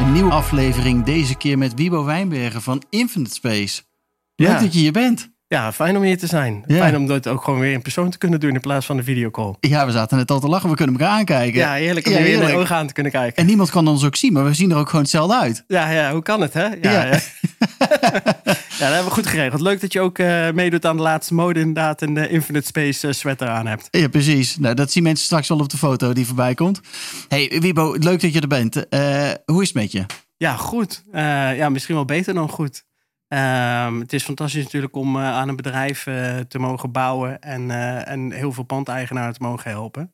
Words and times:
Een 0.00 0.12
nieuwe 0.12 0.30
aflevering, 0.30 1.04
deze 1.04 1.36
keer 1.36 1.58
met 1.58 1.74
Wibo 1.74 2.04
Wijnbergen 2.04 2.62
van 2.62 2.82
Infinite 2.90 3.34
Space. 3.34 3.82
Leuk 4.36 4.48
Ja. 4.48 4.60
dat 4.60 4.72
je 4.72 4.78
hier 4.78 4.92
bent. 4.92 5.30
Ja, 5.54 5.72
fijn 5.72 5.96
om 5.96 6.02
hier 6.02 6.18
te 6.18 6.26
zijn. 6.26 6.64
Ja. 6.66 6.76
Fijn 6.76 6.96
om 6.96 7.06
dat 7.06 7.26
ook 7.26 7.44
gewoon 7.44 7.60
weer 7.60 7.72
in 7.72 7.82
persoon 7.82 8.10
te 8.10 8.18
kunnen 8.18 8.40
doen 8.40 8.54
in 8.54 8.60
plaats 8.60 8.86
van 8.86 8.96
de 8.96 9.02
videocall. 9.02 9.54
Ja, 9.60 9.86
we 9.86 9.92
zaten 9.92 10.16
net 10.16 10.30
al 10.30 10.40
te 10.40 10.48
lachen, 10.48 10.70
we 10.70 10.76
kunnen 10.76 10.98
elkaar 10.98 11.14
aankijken. 11.18 11.60
Ja, 11.60 11.72
heerlijk 11.72 12.06
om 12.06 12.12
Ja, 12.12 12.18
weer 12.22 12.32
in 12.40 12.46
de 12.46 12.54
ogen 12.54 12.76
aan 12.76 12.86
te 12.86 12.92
kunnen 12.92 13.12
kijken. 13.12 13.36
En 13.36 13.46
niemand 13.46 13.70
kan 13.70 13.88
ons 13.88 14.04
ook 14.04 14.16
zien, 14.16 14.32
maar 14.32 14.44
we 14.44 14.54
zien 14.54 14.70
er 14.70 14.76
ook 14.76 14.86
gewoon 14.86 15.00
hetzelfde 15.02 15.36
uit. 15.36 15.64
Ja, 15.66 15.90
ja, 15.90 16.12
hoe 16.12 16.22
kan 16.22 16.40
het, 16.40 16.52
hè? 16.52 16.64
Ja, 16.66 16.78
Ja. 16.80 17.04
ja. 17.04 17.20
dat 18.78 18.88
hebben 18.88 19.04
we 19.04 19.10
goed 19.10 19.26
geregeld. 19.26 19.60
Leuk 19.60 19.80
dat 19.80 19.92
je 19.92 20.00
ook 20.00 20.18
eh, 20.18 20.50
meedoet 20.50 20.86
aan 20.86 20.96
de 20.96 21.02
laatste 21.02 21.34
mode 21.34 21.60
inderdaad 21.60 22.02
en 22.02 22.14
de 22.14 22.28
Infinite 22.28 22.66
Space 22.66 23.08
eh, 23.08 23.12
sweater 23.14 23.48
aan 23.48 23.66
hebt. 23.66 23.88
Ja, 23.90 24.08
precies. 24.08 24.56
Nou, 24.58 24.74
dat 24.74 24.92
zien 24.92 25.02
mensen 25.02 25.24
straks 25.24 25.48
wel 25.48 25.58
op 25.58 25.68
de 25.68 25.76
foto 25.76 26.12
die 26.12 26.26
voorbij 26.26 26.54
komt. 26.54 26.80
Hey, 27.28 27.56
Wibo, 27.60 27.94
leuk 27.98 28.20
dat 28.20 28.32
je 28.32 28.40
er 28.40 28.48
bent. 28.48 28.88
Eh, 28.88 29.28
hoe 29.44 29.62
is 29.62 29.68
het 29.68 29.76
met 29.76 29.92
je? 29.92 30.04
Ja, 30.36 30.56
goed. 30.56 31.02
Ja, 31.12 31.68
misschien 31.68 31.94
wel 31.94 32.04
beter 32.04 32.34
dan 32.34 32.48
goed. 32.48 32.84
Ehm, 33.30 34.00
het 34.00 34.12
is 34.12 34.24
fantastisch 34.24 34.64
natuurlijk 34.64 34.96
om 34.96 35.16
eh, 35.16 35.22
aan 35.22 35.48
een 35.48 35.56
bedrijf 35.56 36.06
eh, 36.06 36.38
te 36.38 36.58
mogen 36.58 36.92
bouwen 36.92 37.40
en, 37.40 37.70
eh, 37.70 38.08
en 38.08 38.32
heel 38.32 38.52
veel 38.52 38.64
pandeigenaren 38.64 39.32
te 39.32 39.42
mogen 39.42 39.70
helpen. 39.70 40.12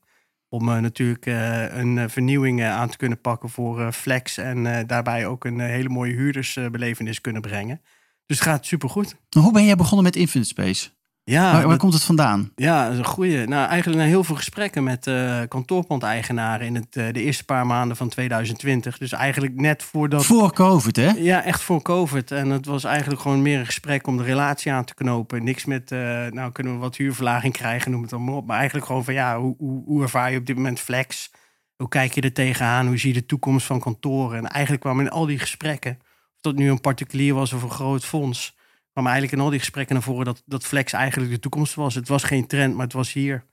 Om 0.49 0.65
natuurlijk 0.65 1.25
een 1.71 2.09
vernieuwing 2.09 2.63
aan 2.63 2.89
te 2.89 2.97
kunnen 2.97 3.21
pakken 3.21 3.49
voor 3.49 3.91
Flex 3.91 4.37
en 4.37 4.87
daarbij 4.87 5.25
ook 5.25 5.45
een 5.45 5.59
hele 5.59 5.89
mooie 5.89 6.13
huurdersbelevenis 6.13 7.21
kunnen 7.21 7.41
brengen. 7.41 7.81
Dus 8.25 8.39
het 8.39 8.47
gaat 8.47 8.65
supergoed. 8.65 9.15
Hoe 9.29 9.51
ben 9.51 9.65
jij 9.65 9.75
begonnen 9.75 10.03
met 10.03 10.15
Infinite 10.15 10.49
Space? 10.49 10.89
Ja, 11.29 11.51
waar, 11.51 11.61
waar 11.61 11.69
dat- 11.69 11.77
komt 11.77 11.93
het 11.93 12.03
vandaan? 12.03 12.51
ja, 12.55 12.83
dat 12.83 12.91
is 12.93 12.97
een 12.97 13.05
goeie. 13.05 13.47
Nou, 13.47 13.67
eigenlijk 13.69 14.01
na 14.01 14.07
heel 14.07 14.23
veel 14.23 14.35
gesprekken 14.35 14.83
met 14.83 15.07
eh 15.07 15.41
kantoorpandeigenaren 15.47 16.67
in 16.67 16.75
het, 16.75 16.95
eh, 16.95 17.05
de 17.13 17.21
eerste 17.21 17.43
paar 17.45 17.65
maanden 17.65 17.97
van 17.97 18.09
2020. 18.09 18.97
Dus 18.97 19.11
eigenlijk 19.11 19.55
net 19.55 19.83
voordat... 19.83 20.25
Voor 20.25 20.53
COVID, 20.53 20.95
hè? 20.95 21.09
Ja, 21.09 21.43
echt 21.43 21.61
voor 21.61 21.81
COVID. 21.81 22.31
En 22.31 22.49
het 22.49 22.65
was 22.65 22.83
eigenlijk 22.83 23.21
gewoon 23.21 23.41
meer 23.41 23.59
een 23.59 23.65
gesprek 23.65 24.07
om 24.07 24.17
de 24.17 24.23
relatie 24.23 24.71
aan 24.71 24.83
te 24.85 24.93
knopen. 24.93 25.43
Niks 25.43 25.65
met, 25.65 25.91
eh, 25.91 25.99
nou 26.29 26.51
kunnen 26.51 26.73
we 26.73 26.79
wat 26.79 26.95
huurverlaging 26.95 27.53
krijgen, 27.53 27.91
noem 27.91 28.01
het 28.01 28.09
dan 28.09 28.23
maar 28.23 28.35
op. 28.35 28.45
Maar 28.47 28.57
eigenlijk 28.57 28.85
gewoon 28.87 29.03
van, 29.03 29.13
ja, 29.13 29.39
hoe, 29.39 29.55
hoe, 29.57 29.83
hoe 29.85 30.01
ervaar 30.03 30.31
je 30.31 30.37
op 30.37 30.45
dit 30.45 30.55
moment 30.55 30.79
flex? 30.79 31.31
Hoe 31.75 31.87
kijk 31.89 32.13
je 32.13 32.21
er 32.21 32.33
tegenaan? 32.33 32.87
Hoe 32.87 32.97
zie 32.97 33.13
je 33.13 33.19
de 33.19 33.25
toekomst 33.25 33.65
van 33.65 33.79
kantoren? 33.79 34.37
En 34.37 34.47
eigenlijk 34.47 34.83
kwam 34.83 34.99
in 34.99 35.09
al 35.09 35.25
die 35.25 35.39
gesprekken, 35.39 35.97
of 36.35 36.41
dat 36.41 36.55
nu 36.55 36.69
een 36.69 36.81
particulier 36.81 37.33
was 37.33 37.53
of 37.53 37.63
een 37.63 37.69
groot 37.71 38.05
fonds, 38.05 38.55
kwam 38.97 39.11
eigenlijk 39.11 39.37
in 39.37 39.45
al 39.45 39.51
die 39.51 39.59
gesprekken 39.59 39.95
naar 39.95 40.03
voren 40.03 40.25
dat, 40.25 40.43
dat 40.45 40.63
flex 40.63 40.93
eigenlijk 40.93 41.31
de 41.31 41.39
toekomst 41.39 41.73
was. 41.73 41.95
Het 41.95 42.07
was 42.07 42.23
geen 42.23 42.47
trend, 42.47 42.73
maar 42.75 42.83
het 42.83 42.93
was 42.93 43.13
hier. 43.13 43.43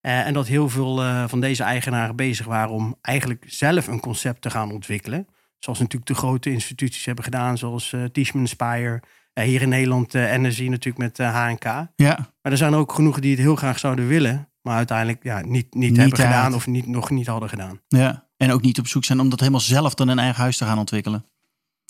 Eh, 0.00 0.26
en 0.26 0.32
dat 0.32 0.46
heel 0.46 0.68
veel 0.68 1.02
eh, 1.02 1.24
van 1.28 1.40
deze 1.40 1.62
eigenaren 1.62 2.16
bezig 2.16 2.46
waren 2.46 2.70
om 2.70 2.96
eigenlijk 3.00 3.44
zelf 3.46 3.86
een 3.86 4.00
concept 4.00 4.42
te 4.42 4.50
gaan 4.50 4.72
ontwikkelen. 4.72 5.26
Zoals 5.58 5.78
natuurlijk 5.78 6.06
de 6.10 6.14
grote 6.14 6.50
instituties 6.50 7.04
hebben 7.04 7.24
gedaan, 7.24 7.58
zoals 7.58 7.92
eh 7.92 8.04
Tishman 8.04 8.46
Spire. 8.46 9.02
Hier 9.34 9.62
in 9.62 9.68
Nederland 9.68 10.12
NSI 10.12 10.68
natuurlijk 10.68 11.16
met 11.16 11.18
HNK. 11.28 11.64
Ja. 11.96 12.16
Maar 12.42 12.52
er 12.52 12.56
zijn 12.56 12.74
ook 12.74 12.92
genoeg 12.92 13.20
die 13.20 13.30
het 13.30 13.40
heel 13.40 13.56
graag 13.56 13.78
zouden 13.78 14.06
willen. 14.06 14.48
Maar 14.62 14.76
uiteindelijk 14.76 15.22
ja, 15.22 15.40
niet, 15.40 15.50
niet, 15.50 15.74
Niet 15.74 15.96
hebben 15.96 16.18
uit. 16.18 16.26
gedaan 16.28 16.54
of 16.54 16.66
niet, 16.66 16.86
nog 16.86 17.10
niet 17.10 17.26
hadden 17.26 17.48
gedaan. 17.48 17.80
ja. 17.88 18.28
En 18.36 18.52
ook 18.52 18.62
niet 18.62 18.78
op 18.78 18.86
zoek 18.86 19.04
zijn 19.04 19.20
om 19.20 19.28
dat 19.28 19.38
helemaal 19.40 19.60
zelf 19.60 19.94
dan 19.94 20.08
een 20.08 20.18
eigen 20.18 20.40
huis 20.42 20.56
te 20.56 20.64
gaan 20.64 20.78
ontwikkelen. 20.78 21.24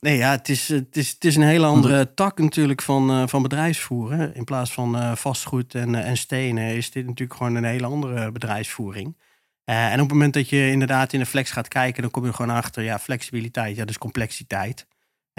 Nee, 0.00 0.16
ja, 0.16 0.30
het 0.30 0.48
is, 0.48 0.68
het 0.68 0.96
is, 0.96 1.10
het 1.10 1.24
is 1.24 1.36
een 1.36 1.42
hele 1.42 1.66
andere 1.66 2.14
tak 2.14 2.38
natuurlijk 2.38 2.82
van, 2.82 3.10
eh, 3.10 3.22
van 3.26 3.42
bedrijfsvoeren. 3.42 4.34
In 4.34 4.44
plaats 4.44 4.72
van 4.72 4.96
eh, 4.96 5.14
vastgoed 5.16 5.74
en, 5.74 5.94
eh, 5.94 6.08
en 6.08 6.16
stenen 6.16 6.74
is 6.76 6.90
dit 6.90 7.06
natuurlijk 7.06 7.38
gewoon 7.38 7.54
een 7.54 7.64
hele 7.64 7.86
andere 7.86 8.32
bedrijfsvoering. 8.32 9.16
En 9.64 9.92
op 9.92 10.00
het 10.00 10.12
moment 10.12 10.34
dat 10.34 10.48
je 10.48 10.70
inderdaad 10.70 11.12
in 11.12 11.18
de 11.18 11.26
flex 11.26 11.50
gaat 11.50 11.68
kijken, 11.68 12.02
dan 12.02 12.10
kom 12.10 12.24
je 12.24 12.32
gewoon 12.32 12.56
achter, 12.56 12.82
ja, 12.82 12.98
flexibiliteit, 12.98 13.76
ja, 13.76 13.84
dus 13.84 13.98
complexiteit. 13.98 14.86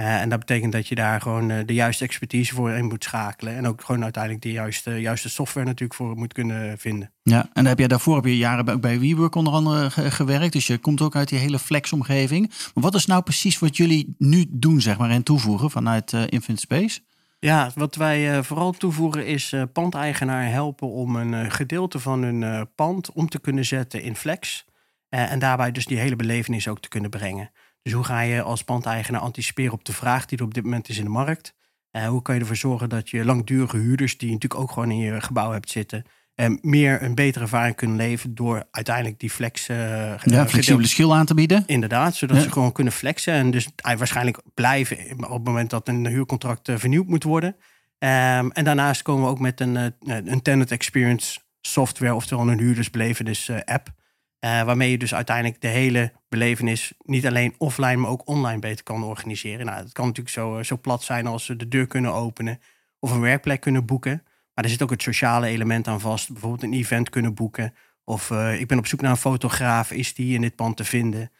Eh, 0.01 0.21
en 0.21 0.29
dat 0.29 0.39
betekent 0.39 0.71
dat 0.71 0.87
je 0.87 0.95
daar 0.95 1.21
gewoon 1.21 1.51
eh, 1.51 1.57
de 1.65 1.73
juiste 1.73 2.03
expertise 2.03 2.53
voor 2.53 2.71
in 2.71 2.85
moet 2.85 3.03
schakelen. 3.03 3.55
En 3.55 3.67
ook 3.67 3.83
gewoon 3.83 4.03
uiteindelijk 4.03 4.43
de 4.43 4.51
juiste, 4.51 4.91
juiste 5.01 5.29
software 5.29 5.65
natuurlijk 5.65 5.93
voor 5.93 6.15
moet 6.15 6.33
kunnen 6.33 6.77
vinden. 6.77 7.11
Ja, 7.23 7.41
en 7.41 7.49
dan 7.53 7.65
heb 7.65 7.79
jij 7.79 7.87
daarvoor 7.87 8.15
heb 8.15 8.25
je 8.25 8.37
jaren 8.37 8.65
bij, 8.65 8.79
bij 8.79 8.99
WeWork 8.99 9.35
onder 9.35 9.53
andere 9.53 9.89
ge- 9.89 10.11
gewerkt. 10.11 10.53
Dus 10.53 10.67
je 10.67 10.77
komt 10.77 11.01
ook 11.01 11.15
uit 11.15 11.29
die 11.29 11.39
hele 11.39 11.59
flex-omgeving. 11.59 12.47
Maar 12.47 12.83
wat 12.83 12.95
is 12.95 13.05
nou 13.05 13.21
precies 13.21 13.59
wat 13.59 13.77
jullie 13.77 14.15
nu 14.17 14.45
doen, 14.49 14.81
zeg 14.81 14.97
maar, 14.97 15.09
en 15.09 15.23
toevoegen 15.23 15.71
vanuit 15.71 16.13
eh 16.13 16.21
Infinite 16.29 16.61
Space? 16.61 16.99
Ja, 17.39 17.71
wat 17.75 17.95
wij 17.95 18.43
vooral 18.43 18.71
toevoegen 18.71 19.25
is 19.25 19.55
pandeigenaar 19.73 20.49
helpen 20.51 20.87
om 20.87 21.15
een 21.15 21.51
gedeelte 21.51 21.99
van 21.99 22.21
hun 22.23 22.67
pand 22.75 23.11
om 23.11 23.29
te 23.29 23.39
kunnen 23.39 23.65
zetten 23.65 24.01
in 24.01 24.15
Flex. 24.15 24.65
En 25.09 25.39
daarbij 25.39 25.71
dus 25.71 25.85
die 25.85 25.97
hele 25.97 26.15
belevenis 26.15 26.67
ook 26.67 26.79
te 26.79 26.89
kunnen 26.89 27.09
brengen. 27.09 27.51
Dus 27.81 27.93
hoe 27.93 28.03
ga 28.03 28.21
je 28.21 28.41
als 28.41 28.63
pandeigenaar 28.63 29.21
anticiperen 29.21 29.73
op 29.73 29.85
de 29.85 29.93
vraag 29.93 30.25
die 30.25 30.37
er 30.37 30.43
op 30.43 30.53
dit 30.53 30.63
moment 30.63 30.89
is 30.89 30.97
in 30.97 31.03
de 31.03 31.09
markt? 31.09 31.53
Eh, 31.91 32.07
hoe 32.07 32.21
kan 32.21 32.35
je 32.35 32.41
ervoor 32.41 32.55
zorgen 32.55 32.89
dat 32.89 33.09
je 33.09 33.25
langdurige 33.25 33.77
huurders, 33.77 34.17
die 34.17 34.27
je 34.27 34.33
natuurlijk 34.33 34.61
ook 34.61 34.71
gewoon 34.71 34.91
in 34.91 34.97
je 34.97 35.21
gebouw 35.21 35.51
hebt 35.51 35.69
zitten, 35.69 36.03
eh, 36.35 36.49
meer 36.61 37.03
een 37.03 37.15
betere 37.15 37.43
ervaring 37.43 37.75
kunnen 37.75 37.97
leveren 37.97 38.35
door 38.35 38.63
uiteindelijk 38.71 39.19
die 39.19 39.29
Flex 39.29 39.69
eh 39.69 39.77
Ja, 40.23 40.47
flexibele 40.47 40.87
schil 40.87 41.15
aan 41.15 41.25
te 41.25 41.33
bieden. 41.33 41.63
Inderdaad, 41.65 42.15
zodat 42.15 42.37
Ja. 42.37 42.43
ze 42.43 42.51
gewoon 42.51 42.71
kunnen 42.71 42.93
flexen. 42.93 43.33
En 43.33 43.51
dus 43.51 43.67
waarschijnlijk 43.97 44.41
blijven 44.53 44.97
op 45.23 45.33
het 45.33 45.43
moment 45.43 45.69
dat 45.69 45.87
een 45.87 46.07
huurcontract 46.07 46.71
vernieuwd 46.75 47.07
moet 47.07 47.23
worden. 47.23 47.55
Ehm, 47.97 48.49
en 48.49 48.63
daarnaast 48.63 49.01
komen 49.01 49.23
we 49.23 49.29
ook 49.29 49.39
met 49.39 49.59
een, 49.59 49.93
een 50.05 50.41
tenant 50.41 50.71
experience 50.71 51.39
software, 51.61 52.15
oftewel 52.15 52.49
een 52.49 52.59
huurdersbelevenis 52.59 53.49
eh, 53.49 53.59
app. 53.65 53.89
Eh, 54.41 54.63
waarmee 54.63 54.91
je 54.91 54.97
dus 54.97 55.13
uiteindelijk 55.13 55.61
de 55.61 55.67
hele 55.67 56.11
belevenis 56.29 56.93
niet 57.03 57.27
alleen 57.27 57.55
offline, 57.57 57.95
maar 57.95 58.09
ook 58.09 58.27
online 58.27 58.59
beter 58.59 58.83
kan 58.83 59.03
organiseren. 59.03 59.65
Nou, 59.65 59.77
het 59.77 59.91
kan 59.91 60.05
natuurlijk 60.05 60.35
zo, 60.35 60.57
eh, 60.57 60.63
zo 60.63 60.77
plat 60.77 61.03
zijn 61.03 61.27
als 61.27 61.45
ze 61.45 61.55
de 61.55 61.67
deur 61.67 61.87
kunnen 61.87 62.13
openen 62.13 62.59
of 62.99 63.11
een 63.11 63.19
werkplek 63.21 63.61
kunnen 63.61 63.85
boeken. 63.85 64.23
Maar 64.53 64.63
er 64.63 64.69
zit 64.69 64.81
ook 64.81 64.89
het 64.89 65.01
sociale 65.01 65.47
element 65.47 65.87
aan 65.87 65.99
vast. 65.99 66.31
Bijvoorbeeld 66.31 66.63
een 66.63 66.73
event 66.73 67.09
kunnen 67.09 67.33
boeken. 67.33 67.73
Of 68.03 68.31
eh, 68.31 68.59
ik 68.59 68.67
ben 68.67 68.77
op 68.77 68.87
zoek 68.87 69.01
naar 69.01 69.11
een 69.11 69.17
fotograaf, 69.17 69.91
is 69.91 70.13
die 70.13 70.35
in 70.35 70.41
dit 70.41 70.55
pand 70.55 70.77
te 70.77 70.83
vinden? 70.83 71.31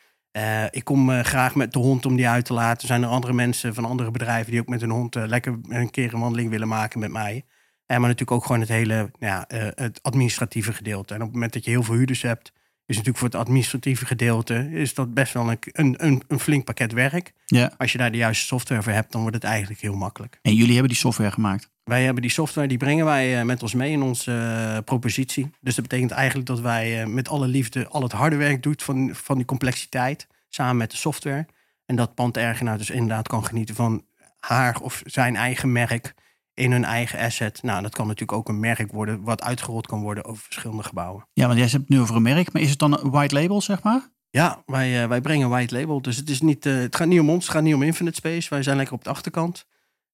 Ik 0.71 0.83
kom 0.83 1.23
graag 1.23 1.55
met 1.55 1.73
de 1.73 1.79
hond 1.79 2.05
om 2.05 2.15
die 2.15 2.27
uit 2.27 2.45
te 2.45 2.53
laten. 2.53 2.87
Zijn 2.87 3.03
er 3.03 3.09
andere 3.09 3.33
mensen 3.33 3.73
van 3.73 3.85
andere 3.85 4.11
bedrijven 4.11 4.51
die 4.51 4.59
ook 4.59 4.67
met 4.67 4.81
hun 4.81 4.89
hond 4.89 5.15
lekker 5.15 5.59
een 5.67 5.89
keer 5.89 6.13
een 6.13 6.19
wandeling 6.19 6.49
willen 6.49 6.67
maken 6.67 6.99
met 6.99 7.11
mij? 7.11 7.45
Maar 7.87 7.99
natuurlijk 7.99 8.31
ook 8.31 8.45
gewoon 8.45 8.61
het 8.61 8.69
hele 8.69 9.11
ja, 9.19 9.45
het 9.75 9.99
administratieve 10.03 10.73
gedeelte. 10.73 11.13
En 11.13 11.19
op 11.19 11.25
het 11.25 11.33
moment 11.33 11.53
dat 11.53 11.65
je 11.65 11.71
heel 11.71 11.83
veel 11.83 11.95
huurders 11.95 12.21
hebt, 12.21 12.51
is 12.91 12.97
natuurlijk 12.97 13.17
voor 13.17 13.39
het 13.39 13.47
administratieve 13.47 14.05
gedeelte 14.05 14.69
is 14.71 14.93
dat 14.93 15.13
best 15.13 15.33
wel 15.33 15.49
een, 15.49 15.59
een, 15.97 16.23
een, 16.27 16.39
flink 16.39 16.65
pakket 16.65 16.91
werk. 16.91 17.33
Ja. 17.45 17.71
Als 17.77 17.91
je 17.91 17.97
daar 17.97 18.11
de 18.11 18.17
juiste 18.17 18.45
software 18.45 18.81
voor 18.81 18.91
hebt, 18.91 19.11
dan 19.11 19.21
wordt 19.21 19.35
het 19.35 19.45
eigenlijk 19.45 19.81
heel 19.81 19.95
makkelijk. 19.95 20.39
En 20.41 20.53
jullie 20.53 20.71
hebben 20.71 20.89
die 20.89 20.97
software 20.97 21.31
gemaakt. 21.31 21.69
Wij 21.83 22.03
hebben 22.03 22.21
die 22.21 22.31
software, 22.31 22.67
die 22.67 22.77
brengen 22.77 23.05
wij 23.05 23.39
eh, 23.39 23.45
met 23.45 23.61
ons 23.61 23.73
mee 23.73 23.91
in 23.91 24.01
onze 24.01 24.31
eh, 24.31 24.77
propositie. 24.85 25.49
Dus 25.59 25.75
dat 25.75 25.87
betekent 25.87 26.11
eigenlijk 26.11 26.47
dat 26.47 26.59
wij 26.59 27.01
eh, 27.01 27.07
met 27.07 27.27
alle 27.29 27.47
liefde 27.47 27.87
al 27.87 28.03
het 28.03 28.11
harde 28.11 28.35
werk 28.35 28.63
doen 28.63 28.75
van, 28.77 29.09
van 29.13 29.37
die 29.37 29.45
complexiteit. 29.45 30.27
Samen 30.49 30.77
met 30.77 30.91
de 30.91 30.97
software. 30.97 31.45
En 31.85 31.95
dat 31.95 32.15
pandeigenaar 32.15 32.77
dus 32.77 32.89
inderdaad 32.89 33.27
kan 33.27 33.45
genieten 33.45 33.75
van 33.75 34.05
haar 34.39 34.79
of 34.79 35.01
zijn 35.05 35.35
eigen 35.35 35.71
merk 35.71 36.13
in 36.61 36.71
hun 36.71 36.83
eigen 36.83 37.19
asset. 37.19 37.59
Nou, 37.63 37.81
dat 37.81 37.95
kan 37.95 38.07
natuurlijk 38.07 38.37
ook 38.37 38.49
een 38.49 38.59
merk 38.59 38.91
worden 38.91 39.23
wat 39.23 39.43
uitgerold 39.43 39.87
kan 39.87 40.01
worden 40.01 40.25
over 40.25 40.43
verschillende 40.43 40.83
gebouwen. 40.83 41.27
Ja, 41.33 41.45
want 41.45 41.57
jij 41.59 41.67
hebt 41.67 41.81
het 41.81 41.89
nu 41.89 41.99
over 41.99 42.15
een 42.15 42.21
merk. 42.21 42.53
Maar 42.53 42.61
is 42.61 42.69
het 42.69 42.79
dan 42.79 42.99
een 42.99 43.11
white 43.11 43.35
label, 43.35 43.61
zeg 43.61 43.83
maar? 43.83 44.09
Ja, 44.29 44.63
wij, 44.65 45.01
eh, 45.01 45.07
wij 45.07 45.21
brengen 45.21 45.49
white 45.49 45.75
label. 45.75 46.01
Dus 46.01 46.17
het, 46.17 46.29
is 46.29 46.41
niet, 46.41 46.65
eh, 46.65 46.73
het 46.73 46.95
gaat 46.95 47.07
niet 47.07 47.19
om 47.19 47.29
ons, 47.29 47.43
het 47.43 47.53
gaat 47.53 47.63
niet 47.63 47.73
om 47.73 47.81
Infinite 47.81 48.15
Space. 48.15 48.49
Wij 48.49 48.63
zijn 48.63 48.77
lekker 48.77 48.95
op 48.95 49.03
de 49.03 49.09
achterkant. 49.09 49.65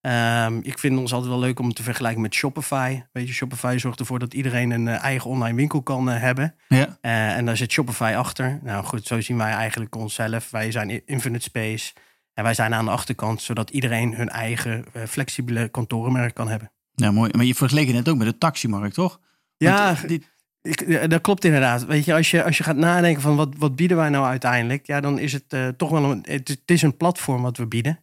Ehm, 0.02 0.60
ik 0.62 0.80
vind 0.80 1.00
ons 1.00 1.14
altijd 1.14 1.32
wel 1.32 1.40
leuk 1.40 1.60
om 1.60 1.74
te 1.74 1.84
vergelijken 1.84 2.22
met 2.22 2.34
Shopify. 2.34 3.02
Weet 3.12 3.28
je, 3.28 3.34
Shopify 3.34 3.76
zorgt 3.78 4.00
ervoor 4.00 4.20
dat 4.20 4.34
iedereen 4.34 4.72
een 4.72 4.88
eh, 4.88 5.04
eigen 5.04 5.30
online 5.30 5.56
winkel 5.56 5.82
kan 5.82 6.08
hebben. 6.08 6.56
Ja. 6.68 6.98
En 7.02 7.46
daar 7.46 7.58
zit 7.58 7.72
Shopify 7.72 8.14
achter. 8.18 8.60
Nou 8.64 8.86
goed, 8.86 9.08
zo 9.08 9.22
zien 9.22 9.38
wij 9.38 9.52
eigenlijk 9.52 9.96
onszelf. 9.96 10.50
Wij 10.52 10.72
zijn 10.72 11.06
Infinite 11.06 11.44
Space. 11.44 11.94
En 12.38 12.44
wij 12.44 12.54
zijn 12.54 12.74
aan 12.74 12.86
de 12.86 12.92
achterkant, 12.92 13.42
zodat 13.42 13.70
iedereen 13.70 14.14
hun 14.14 14.30
eigen 14.30 14.86
eh, 14.94 15.04
flexibele 15.04 15.68
kantorenmerk 15.68 16.34
kan 16.34 16.50
hebben. 16.50 16.72
Nou, 16.96 17.14
mooi. 17.14 17.32
Maar 17.36 17.46
je 17.46 17.56
vergeleek 17.56 17.86
het 17.86 17.96
net 17.96 18.10
ook 18.10 18.18
met 18.18 18.28
de 18.28 18.38
taximarkt, 18.38 18.94
toch? 18.94 19.20
Ja, 19.58 19.86
Want 19.86 20.08
dit, 20.08 20.30
Ik, 20.62 20.88
ja, 20.88 21.08
dat 21.08 21.22
klopt 21.22 21.46
inderdaad. 21.46 21.86
Weet 21.86 22.06
je, 22.06 22.14
als 22.14 22.32
je, 22.32 22.44
als 22.44 22.58
je 22.58 22.64
gaat 22.64 22.76
nadenken 22.76 23.22
van 23.22 23.36
wat, 23.36 23.50
wat 23.58 23.76
bieden 23.76 23.98
wij 23.98 24.10
nou 24.10 24.26
uiteindelijk, 24.26 24.88
ja, 24.88 25.02
dan 25.02 25.20
is 25.20 25.34
het 25.34 25.44
eh, 25.48 25.68
toch 25.68 25.90
wel 25.90 26.04
een, 26.04 26.26
het, 26.28 26.48
het 26.48 26.62
is 26.66 26.82
een 26.82 26.98
platform 26.98 27.42
wat 27.42 27.58
we 27.58 27.68
bieden. 27.68 28.00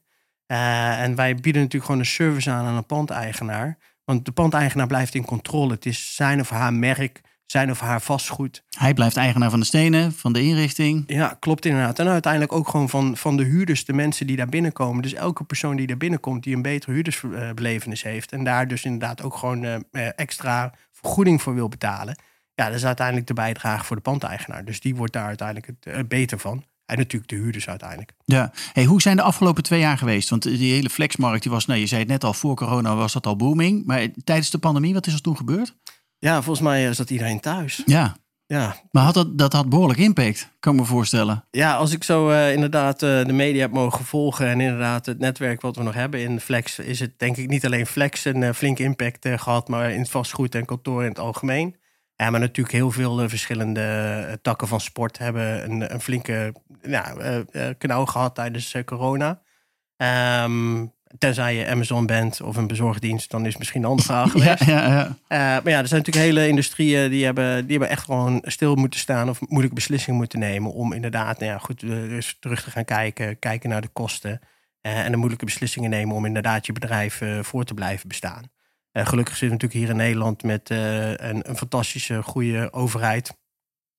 Uh, 0.47 1.01
en 1.03 1.15
wij 1.15 1.35
bieden 1.35 1.63
natuurlijk 1.63 1.85
gewoon 1.85 2.01
een 2.01 2.07
service 2.07 2.51
aan 2.51 2.67
aan 2.67 2.77
een 2.77 2.87
pandeigenaar. 2.87 3.79
Want 4.05 4.25
de 4.25 4.33
pandeigenaar 4.33 4.87
blijft 4.87 5.15
in 5.15 5.25
controle. 5.25 5.73
Het 5.73 5.87
is 5.87 6.15
zijn 6.15 6.41
of 6.41 6.51
haar 6.51 6.75
merk, 6.75 7.21
zijn 7.47 7.71
of 7.71 7.81
haar 7.81 8.01
vastgoed. 8.01 8.63
Hij 8.79 8.95
blijft 8.95 9.17
eigenaar 9.17 9.51
van 9.51 9.61
de 9.61 9.67
stenen, 9.67 10.13
van 10.13 10.33
de 10.33 10.43
inrichting. 10.43 11.05
Ja, 11.07 11.37
klopt 11.39 11.65
inderdaad. 11.65 11.99
En 11.99 12.09
uiteindelijk 12.09 12.53
ook 12.53 12.69
gewoon 12.69 12.89
van, 12.89 13.17
van 13.17 13.37
de 13.37 13.45
huurders, 13.45 13.85
de 13.85 13.93
mensen 13.93 14.27
die 14.27 14.37
daar 14.37 14.49
binnenkomen. 14.49 15.03
Dus 15.03 15.15
elke 15.15 15.45
persoon 15.45 15.77
die 15.77 15.87
daar 15.87 15.97
binnenkomt, 15.97 16.43
die 16.43 16.55
een 16.55 16.63
betere 16.63 16.93
huurdersbelevenis 16.93 18.03
heeft. 18.03 18.33
En 18.33 18.45
daar 18.45 18.69
dus 18.69 18.85
inderdaad 18.85 19.23
ook 19.23 19.37
gewoon 19.37 19.65
uh, 19.65 19.79
extra 20.17 20.75
vergoeding 20.93 21.43
voor 21.43 21.55
wil 21.55 21.69
betalen. 21.69 22.17
Ja, 22.55 22.67
dat 22.67 22.75
is 22.75 22.85
uiteindelijk 22.85 23.27
de 23.27 23.35
bijdrage 23.35 23.85
voor 23.85 23.97
de 23.97 24.03
pandeigenaar. 24.03 24.65
Dus 24.65 24.81
die 24.81 24.95
wordt 24.95 25.13
daar 25.13 25.27
uiteindelijk 25.27 25.67
het, 25.67 25.95
uh, 25.95 25.99
beter 26.09 26.39
van. 26.39 26.65
En 26.87 26.97
natuurlijk 26.97 27.31
de 27.31 27.37
huurders 27.37 27.69
uiteindelijk. 27.69 28.13
Ja, 28.25 28.53
hey, 28.73 28.85
hoe 28.85 29.03
zijn 29.03 29.17
de 29.17 29.23
afgelopen 29.23 29.63
twee 29.63 29.81
jaar 29.81 29.99
geweest? 29.99 30.31
Want 30.31 30.43
die 30.43 30.73
hele 30.73 30.91
flexmarkt, 30.91 31.43
die 31.43 31.53
was, 31.53 31.67
nou, 31.67 31.81
je 31.81 31.87
zei 31.87 32.01
het 32.01 32.11
net 32.11 32.25
al, 32.25 32.35
voor 32.35 32.57
corona 32.57 32.97
was 32.97 33.13
dat 33.13 33.27
al 33.27 33.37
booming. 33.37 33.87
Maar 33.87 34.09
tijdens 34.25 34.51
de 34.51 34.59
pandemie, 34.59 34.95
wat 34.95 35.07
is 35.07 35.15
er 35.15 35.21
toen 35.21 35.37
gebeurd? 35.37 35.77
Ja, 36.19 36.43
volgens 36.43 36.67
mij 36.67 36.93
zat 36.93 37.11
iedereen 37.11 37.41
thuis. 37.41 37.83
Ja. 37.85 38.17
Ja. 38.47 38.77
Maar 38.91 39.03
had 39.05 39.15
dat, 39.15 39.39
dat 39.39 39.53
had 39.53 39.69
behoorlijk 39.69 39.99
impact, 39.99 40.51
kan 40.61 40.75
ik 40.75 40.81
me 40.81 40.87
voorstellen. 40.87 41.45
Ja, 41.51 41.75
als 41.75 41.93
ik 41.93 42.05
zo 42.05 42.31
uh, 42.31 42.53
inderdaad 42.53 43.03
uh, 43.03 43.25
de 43.25 43.33
media 43.33 43.61
heb 43.61 43.73
mogen 43.73 44.05
volgen 44.05 44.47
en 44.47 44.61
inderdaad 44.61 45.07
het 45.07 45.19
netwerk 45.19 45.61
wat 45.61 45.77
we 45.77 45.83
nog 45.83 45.95
hebben 45.95 46.21
in 46.21 46.41
Flex, 46.41 46.79
is 46.79 47.01
het 47.01 47.19
denk 47.19 47.37
ik 47.37 47.49
niet 47.49 47.65
alleen 47.65 47.87
Flex 47.87 48.25
een 48.25 48.43
uh, 48.43 48.53
flinke 48.53 48.83
impact 48.83 49.29
gehad, 49.29 49.69
maar 49.69 49.91
in 49.91 50.01
het 50.01 50.11
vastgoed 50.11 50.55
en 50.55 50.65
kantoor 50.65 51.03
in 51.03 51.09
het 51.09 51.19
algemeen. 51.19 51.77
Ja, 52.17 52.31
maar 52.31 52.41
natuurlijk 52.41 52.75
heel 52.75 52.91
veel 52.91 53.29
verschillende 53.29 54.39
takken 54.43 54.69
van 54.69 54.81
sport 54.81 55.19
hebben 55.19 55.71
een, 55.71 55.93
een 55.95 56.01
flinke 56.01 56.55
nou, 56.83 57.45
knauw 57.79 58.05
gehad 58.05 58.35
tijdens 58.35 58.77
corona. 58.85 59.43
Um, 60.45 60.94
Tenzij 61.19 61.55
je 61.55 61.67
Amazon 61.67 62.07
bent 62.07 62.41
of 62.43 62.57
een 62.57 62.67
bezorgdienst, 62.67 63.31
dan 63.31 63.41
is 63.41 63.49
het 63.49 63.59
misschien 63.59 63.83
een 63.83 63.89
andere 63.89 64.09
vraag 64.09 64.31
geweest. 64.31 64.65
Ja, 64.65 64.87
ja, 64.87 64.89
ja. 64.89 65.07
Uh, 65.07 65.65
maar 65.65 65.73
ja, 65.73 65.79
er 65.79 65.89
zijn 65.89 66.01
natuurlijk 66.01 66.27
hele 66.27 66.49
industrieën 66.49 67.11
die 67.11 67.25
hebben, 67.25 67.63
die 67.63 67.71
hebben 67.71 67.89
echt 67.89 68.05
gewoon 68.05 68.43
stil 68.43 68.75
moeten 68.75 69.01
staan 69.01 69.29
of 69.29 69.41
moeilijke 69.41 69.75
beslissingen 69.75 70.19
moeten 70.19 70.39
nemen 70.39 70.73
om 70.73 70.93
inderdaad 70.93 71.39
nou 71.39 71.53
ja, 71.53 71.59
goed, 71.59 71.81
dus 71.81 72.37
terug 72.41 72.63
te 72.63 72.71
gaan 72.71 72.85
kijken, 72.85 73.39
kijken 73.39 73.69
naar 73.69 73.81
de 73.81 73.89
kosten 73.89 74.41
uh, 74.83 75.05
en 75.05 75.11
de 75.11 75.17
moeilijke 75.17 75.45
beslissingen 75.45 75.91
nemen 75.91 76.17
om 76.17 76.25
inderdaad 76.25 76.67
je 76.67 76.73
bedrijf 76.73 77.21
uh, 77.21 77.43
voor 77.43 77.65
te 77.65 77.75
blijven 77.75 78.09
bestaan. 78.09 78.51
gelukkig 78.93 79.37
zitten 79.37 79.59
we 79.59 79.65
natuurlijk 79.65 79.81
hier 79.81 79.91
in 79.91 79.97
Nederland 79.97 80.43
met 80.43 80.71
een, 80.71 81.49
een, 81.49 81.57
fantastische, 81.57 82.23
goede 82.23 82.73
overheid. 82.73 83.37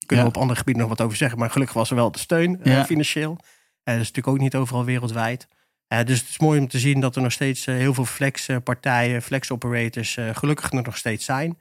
Kunnen 0.06 0.26
we 0.26 0.32
op 0.32 0.38
andere 0.38 0.60
gebieden 0.60 0.82
nog 0.82 0.98
wat 0.98 1.06
over 1.06 1.18
zeggen, 1.18 1.40
maar 1.40 1.50
gelukkig 1.50 1.76
was 1.76 1.90
er 1.90 1.96
wel 1.96 2.12
de 2.12 2.20
steun 2.20 2.60
financieel. 2.86 3.38
dat 3.84 3.94
is 3.94 4.00
natuurlijk 4.00 4.28
ook 4.28 4.40
niet 4.40 4.56
overal 4.56 4.86
wereldwijd. 4.86 5.48
Uh, 5.90 6.04
dus 6.04 6.20
het 6.20 6.30
is 6.30 6.40
mooi 6.40 6.60
om 6.60 6.68
te 6.68 6.80
zien 6.80 7.00
dat 7.00 7.16
er 7.16 7.22
nog 7.22 7.32
steeds 7.32 7.68
uh, 7.68 7.76
heel 7.76 7.94
veel 7.94 8.06
flex-partijen, 8.06 9.22
flex-operators 9.22 10.18
uh, 10.18 10.36
gelukkig 10.36 10.72
er 10.72 10.82
nog 10.82 10.98
steeds 10.98 11.26
zijn. 11.26 11.58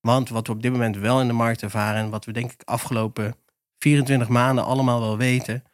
Want 0.00 0.28
wat 0.28 0.46
we 0.46 0.52
op 0.52 0.62
dit 0.62 0.72
moment 0.72 0.96
wel 0.96 1.20
in 1.20 1.26
de 1.26 1.32
markt 1.32 1.62
ervaren 1.62 2.02
en 2.02 2.10
wat 2.10 2.24
we 2.24 2.32
denk 2.32 2.52
ik 2.52 2.62
afgelopen 2.64 3.34
24 3.78 4.28
maanden 4.28 4.64
allemaal 4.64 5.00
wel 5.00 5.16
weten, 5.16 5.64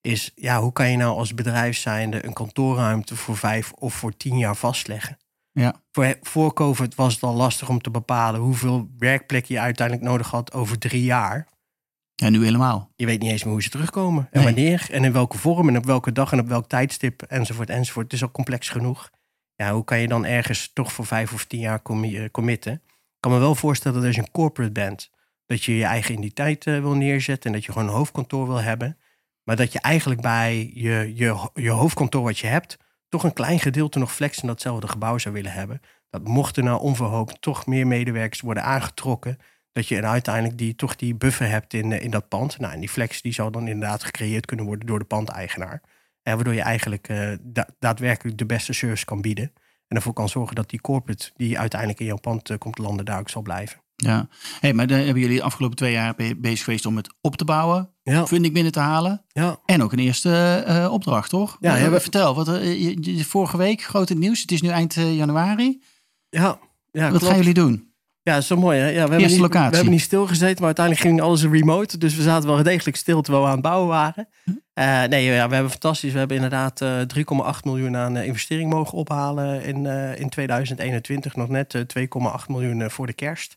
is 0.00 0.32
ja, 0.34 0.60
hoe 0.60 0.72
kan 0.72 0.90
je 0.90 0.96
nou 0.96 1.16
als 1.16 1.34
bedrijf 1.34 1.76
zijnde 1.76 2.24
een 2.24 2.32
kantoorruimte 2.32 3.16
voor 3.16 3.36
vijf 3.36 3.72
of 3.72 3.94
voor 3.94 4.16
tien 4.16 4.38
jaar 4.38 4.56
vastleggen? 4.56 5.18
Ja. 5.52 5.74
Voor, 5.90 6.18
voor 6.22 6.52
COVID 6.52 6.94
was 6.94 7.14
het 7.14 7.22
al 7.22 7.34
lastig 7.34 7.68
om 7.68 7.80
te 7.80 7.90
bepalen 7.90 8.40
hoeveel 8.40 8.88
werkplekken 8.98 9.54
je 9.54 9.60
uiteindelijk 9.60 10.06
nodig 10.06 10.30
had 10.30 10.52
over 10.52 10.78
drie 10.78 11.04
jaar. 11.04 11.48
Ja, 12.22 12.28
nu 12.28 12.44
helemaal. 12.44 12.92
Je 12.96 13.06
weet 13.06 13.20
niet 13.20 13.30
eens 13.30 13.44
meer 13.44 13.52
hoe 13.52 13.62
ze 13.62 13.68
terugkomen. 13.68 14.28
En 14.30 14.42
nee. 14.42 14.44
wanneer. 14.44 14.86
En 14.90 15.04
in 15.04 15.12
welke 15.12 15.38
vorm. 15.38 15.68
En 15.68 15.76
op 15.76 15.84
welke 15.84 16.12
dag 16.12 16.32
en 16.32 16.40
op 16.40 16.48
welk 16.48 16.68
tijdstip. 16.68 17.22
Enzovoort 17.22 17.70
enzovoort. 17.70 18.04
Het 18.04 18.14
is 18.14 18.22
al 18.22 18.30
complex 18.30 18.68
genoeg. 18.68 19.10
Ja, 19.54 19.72
hoe 19.72 19.84
kan 19.84 19.98
je 19.98 20.08
dan 20.08 20.24
ergens 20.24 20.70
toch 20.72 20.92
voor 20.92 21.06
vijf 21.06 21.32
of 21.32 21.44
tien 21.44 21.60
jaar 21.60 21.82
committen? 22.30 22.72
Ik 22.72 23.20
kan 23.20 23.32
me 23.32 23.38
wel 23.38 23.54
voorstellen 23.54 23.96
dat 23.96 24.06
als 24.06 24.16
je 24.16 24.22
een 24.22 24.30
corporate 24.30 24.72
bent. 24.72 25.10
Dat 25.46 25.64
je 25.64 25.76
je 25.76 25.84
eigen 25.84 26.12
identiteit 26.12 26.66
uh, 26.66 26.80
wil 26.80 26.94
neerzetten. 26.94 27.50
En 27.50 27.52
dat 27.56 27.64
je 27.64 27.72
gewoon 27.72 27.88
een 27.88 27.94
hoofdkantoor 27.94 28.46
wil 28.46 28.60
hebben. 28.60 28.98
Maar 29.42 29.56
dat 29.56 29.72
je 29.72 29.80
eigenlijk 29.80 30.20
bij 30.20 30.70
je, 30.74 31.12
je, 31.14 31.50
je 31.54 31.70
hoofdkantoor 31.70 32.22
wat 32.22 32.38
je 32.38 32.46
hebt. 32.46 32.78
Toch 33.08 33.24
een 33.24 33.32
klein 33.32 33.60
gedeelte 33.60 33.98
nog 33.98 34.14
flex 34.14 34.40
in 34.40 34.48
datzelfde 34.48 34.88
gebouw 34.88 35.18
zou 35.18 35.34
willen 35.34 35.52
hebben. 35.52 35.80
Dat 36.10 36.28
mochten 36.28 36.64
nou 36.64 36.80
onverhoopt 36.80 37.42
toch 37.42 37.66
meer 37.66 37.86
medewerkers 37.86 38.40
worden 38.40 38.62
aangetrokken 38.62 39.38
dat 39.72 39.88
je 39.88 40.02
uiteindelijk 40.02 40.58
die, 40.58 40.74
toch 40.74 40.96
die 40.96 41.14
buffer 41.14 41.48
hebt 41.48 41.74
in, 41.74 41.92
in 41.92 42.10
dat 42.10 42.28
pand. 42.28 42.58
Nou, 42.58 42.72
en 42.72 42.80
die 42.80 42.88
flex 42.88 43.22
die 43.22 43.32
zal 43.32 43.50
dan 43.50 43.68
inderdaad 43.68 44.04
gecreëerd 44.04 44.46
kunnen 44.46 44.66
worden 44.66 44.86
door 44.86 44.98
de 44.98 45.04
pandeigenaar. 45.04 45.82
En 46.22 46.34
waardoor 46.34 46.54
je 46.54 46.60
eigenlijk 46.60 47.08
uh, 47.08 47.32
da 47.40 47.68
daadwerkelijk 47.78 48.38
de 48.38 48.46
beste 48.46 48.72
service 48.72 49.04
kan 49.04 49.20
bieden. 49.20 49.52
En 49.88 49.96
ervoor 49.96 50.12
kan 50.12 50.28
zorgen 50.28 50.54
dat 50.54 50.70
die 50.70 50.80
corporate 50.80 51.30
die 51.36 51.58
uiteindelijk 51.58 52.00
in 52.00 52.06
jouw 52.06 52.16
pand 52.16 52.50
uh, 52.50 52.58
komt 52.58 52.78
landen, 52.78 53.04
daar 53.04 53.18
ook 53.18 53.30
zal 53.30 53.42
blijven. 53.42 53.80
Ja, 53.96 54.28
hey, 54.60 54.72
maar 54.72 54.86
dan 54.86 54.98
hebben 54.98 55.22
jullie 55.22 55.36
de 55.36 55.42
afgelopen 55.42 55.76
twee 55.76 55.92
jaar 55.92 56.14
bezig 56.36 56.64
geweest 56.64 56.86
om 56.86 56.96
het 56.96 57.14
op 57.20 57.36
te 57.36 57.44
bouwen, 57.44 57.90
ja. 58.02 58.26
funding 58.26 58.54
binnen 58.54 58.72
te 58.72 58.80
halen. 58.80 59.24
Ja. 59.28 59.60
En 59.64 59.82
ook 59.82 59.92
een 59.92 59.98
eerste 59.98 60.64
uh, 60.68 60.92
opdracht, 60.92 61.30
toch? 61.30 61.56
Ja, 61.60 61.76
ja, 61.76 62.00
Vertel, 62.00 62.34
wat, 62.34 62.46
je, 62.46 63.24
vorige 63.24 63.56
week 63.56 63.82
groot 63.82 64.08
het 64.08 64.18
nieuws. 64.18 64.40
Het 64.40 64.52
is 64.52 64.62
nu 64.62 64.68
eind 64.68 64.94
januari. 64.94 65.82
Ja, 66.28 66.58
ja 66.90 67.02
wat 67.02 67.08
klopt. 67.10 67.24
gaan 67.24 67.36
jullie 67.36 67.54
doen? 67.54 67.91
Ja, 68.24 68.32
dat 68.32 68.42
is 68.42 68.46
zo 68.46 68.56
mooi. 68.56 68.78
Hè? 68.78 68.86
Ja, 68.86 68.92
we, 68.92 68.98
hebben 68.98 69.18
Eerste 69.18 69.32
niet, 69.32 69.40
locatie. 69.40 69.70
we 69.70 69.74
hebben 69.74 69.92
niet 69.92 70.02
stilgezeten, 70.02 70.56
maar 70.56 70.64
uiteindelijk 70.64 71.06
ging 71.06 71.20
alles 71.20 71.44
remote. 71.44 71.98
Dus 71.98 72.16
we 72.16 72.22
zaten 72.22 72.48
wel 72.48 72.62
degelijk 72.62 72.96
stil 72.96 73.22
terwijl 73.22 73.44
we 73.44 73.50
aan 73.50 73.56
het 73.56 73.66
bouwen 73.66 73.88
waren. 73.88 74.28
Uh, 74.74 75.04
nee, 75.04 75.24
ja, 75.24 75.48
we 75.48 75.54
hebben 75.54 75.70
fantastisch. 75.70 76.12
We 76.12 76.18
hebben 76.18 76.36
inderdaad 76.36 76.80
uh, 76.80 77.00
3,8 77.54 77.60
miljoen 77.64 77.96
aan 77.96 78.16
uh, 78.16 78.26
investering 78.26 78.70
mogen 78.70 78.98
ophalen 78.98 79.62
in, 79.62 79.86
in 80.16 80.28
2021. 80.28 81.36
Nog 81.36 81.48
net 81.48 81.84
2,8 81.98 82.04
miljoen 82.46 82.90
voor 82.90 83.06
de 83.06 83.12
kerst. 83.12 83.56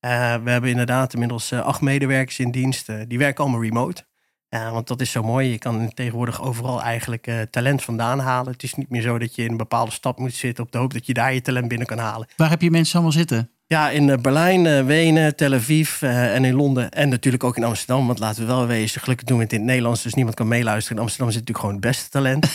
we 0.00 0.08
hebben 0.50 0.70
inderdaad 0.70 1.12
inmiddels 1.12 1.52
acht 1.52 1.80
medewerkers 1.80 2.38
in 2.38 2.50
dienst. 2.50 2.90
die 3.08 3.18
werken 3.18 3.44
allemaal 3.44 3.62
remote. 3.62 4.07
Ja, 4.50 4.72
want 4.72 4.86
dat 4.86 5.00
is 5.00 5.10
zo 5.10 5.22
mooi. 5.22 5.50
Je 5.50 5.58
kan 5.58 5.94
tegenwoordig 5.94 6.42
overal 6.42 6.82
eigenlijk 6.82 7.46
talent 7.50 7.82
vandaan 7.82 8.18
halen. 8.18 8.52
Het 8.52 8.62
is 8.62 8.74
niet 8.74 8.90
meer 8.90 9.02
zo 9.02 9.18
dat 9.18 9.34
je 9.34 9.44
in 9.44 9.50
een 9.50 9.56
bepaalde 9.56 9.90
stad 9.90 10.18
moet 10.18 10.34
zitten 10.34 10.64
op 10.64 10.72
de 10.72 10.78
hoop 10.78 10.92
dat 10.92 11.06
je 11.06 11.14
daar 11.14 11.34
je 11.34 11.40
talent 11.40 11.68
binnen 11.68 11.86
kan 11.86 11.98
halen. 11.98 12.28
Waar 12.36 12.50
heb 12.50 12.62
je 12.62 12.70
mensen 12.70 12.94
allemaal 12.94 13.12
zitten? 13.12 13.50
Ja, 13.68 13.90
in 13.90 14.22
Berlijn, 14.22 14.64
uh, 14.64 14.84
Wenen, 14.84 15.36
Tel 15.36 15.52
Aviv 15.52 16.02
uh, 16.02 16.34
en 16.34 16.44
in 16.44 16.54
Londen. 16.54 16.90
En 16.90 17.08
natuurlijk 17.08 17.44
ook 17.44 17.56
in 17.56 17.64
Amsterdam. 17.64 18.06
Want 18.06 18.18
laten 18.18 18.40
we 18.40 18.46
wel 18.46 18.66
wezen, 18.66 19.00
gelukkig 19.00 19.26
doen 19.26 19.36
we 19.36 19.42
het 19.42 19.52
in 19.52 19.58
het 19.58 19.68
Nederlands. 19.68 20.02
Dus 20.02 20.14
niemand 20.14 20.36
kan 20.36 20.48
meeluisteren. 20.48 20.96
In 20.96 21.02
Amsterdam 21.02 21.32
zit 21.32 21.40
natuurlijk 21.40 21.66
gewoon 21.66 21.74
het 21.74 21.84
beste 21.84 22.10
talent. 22.10 22.46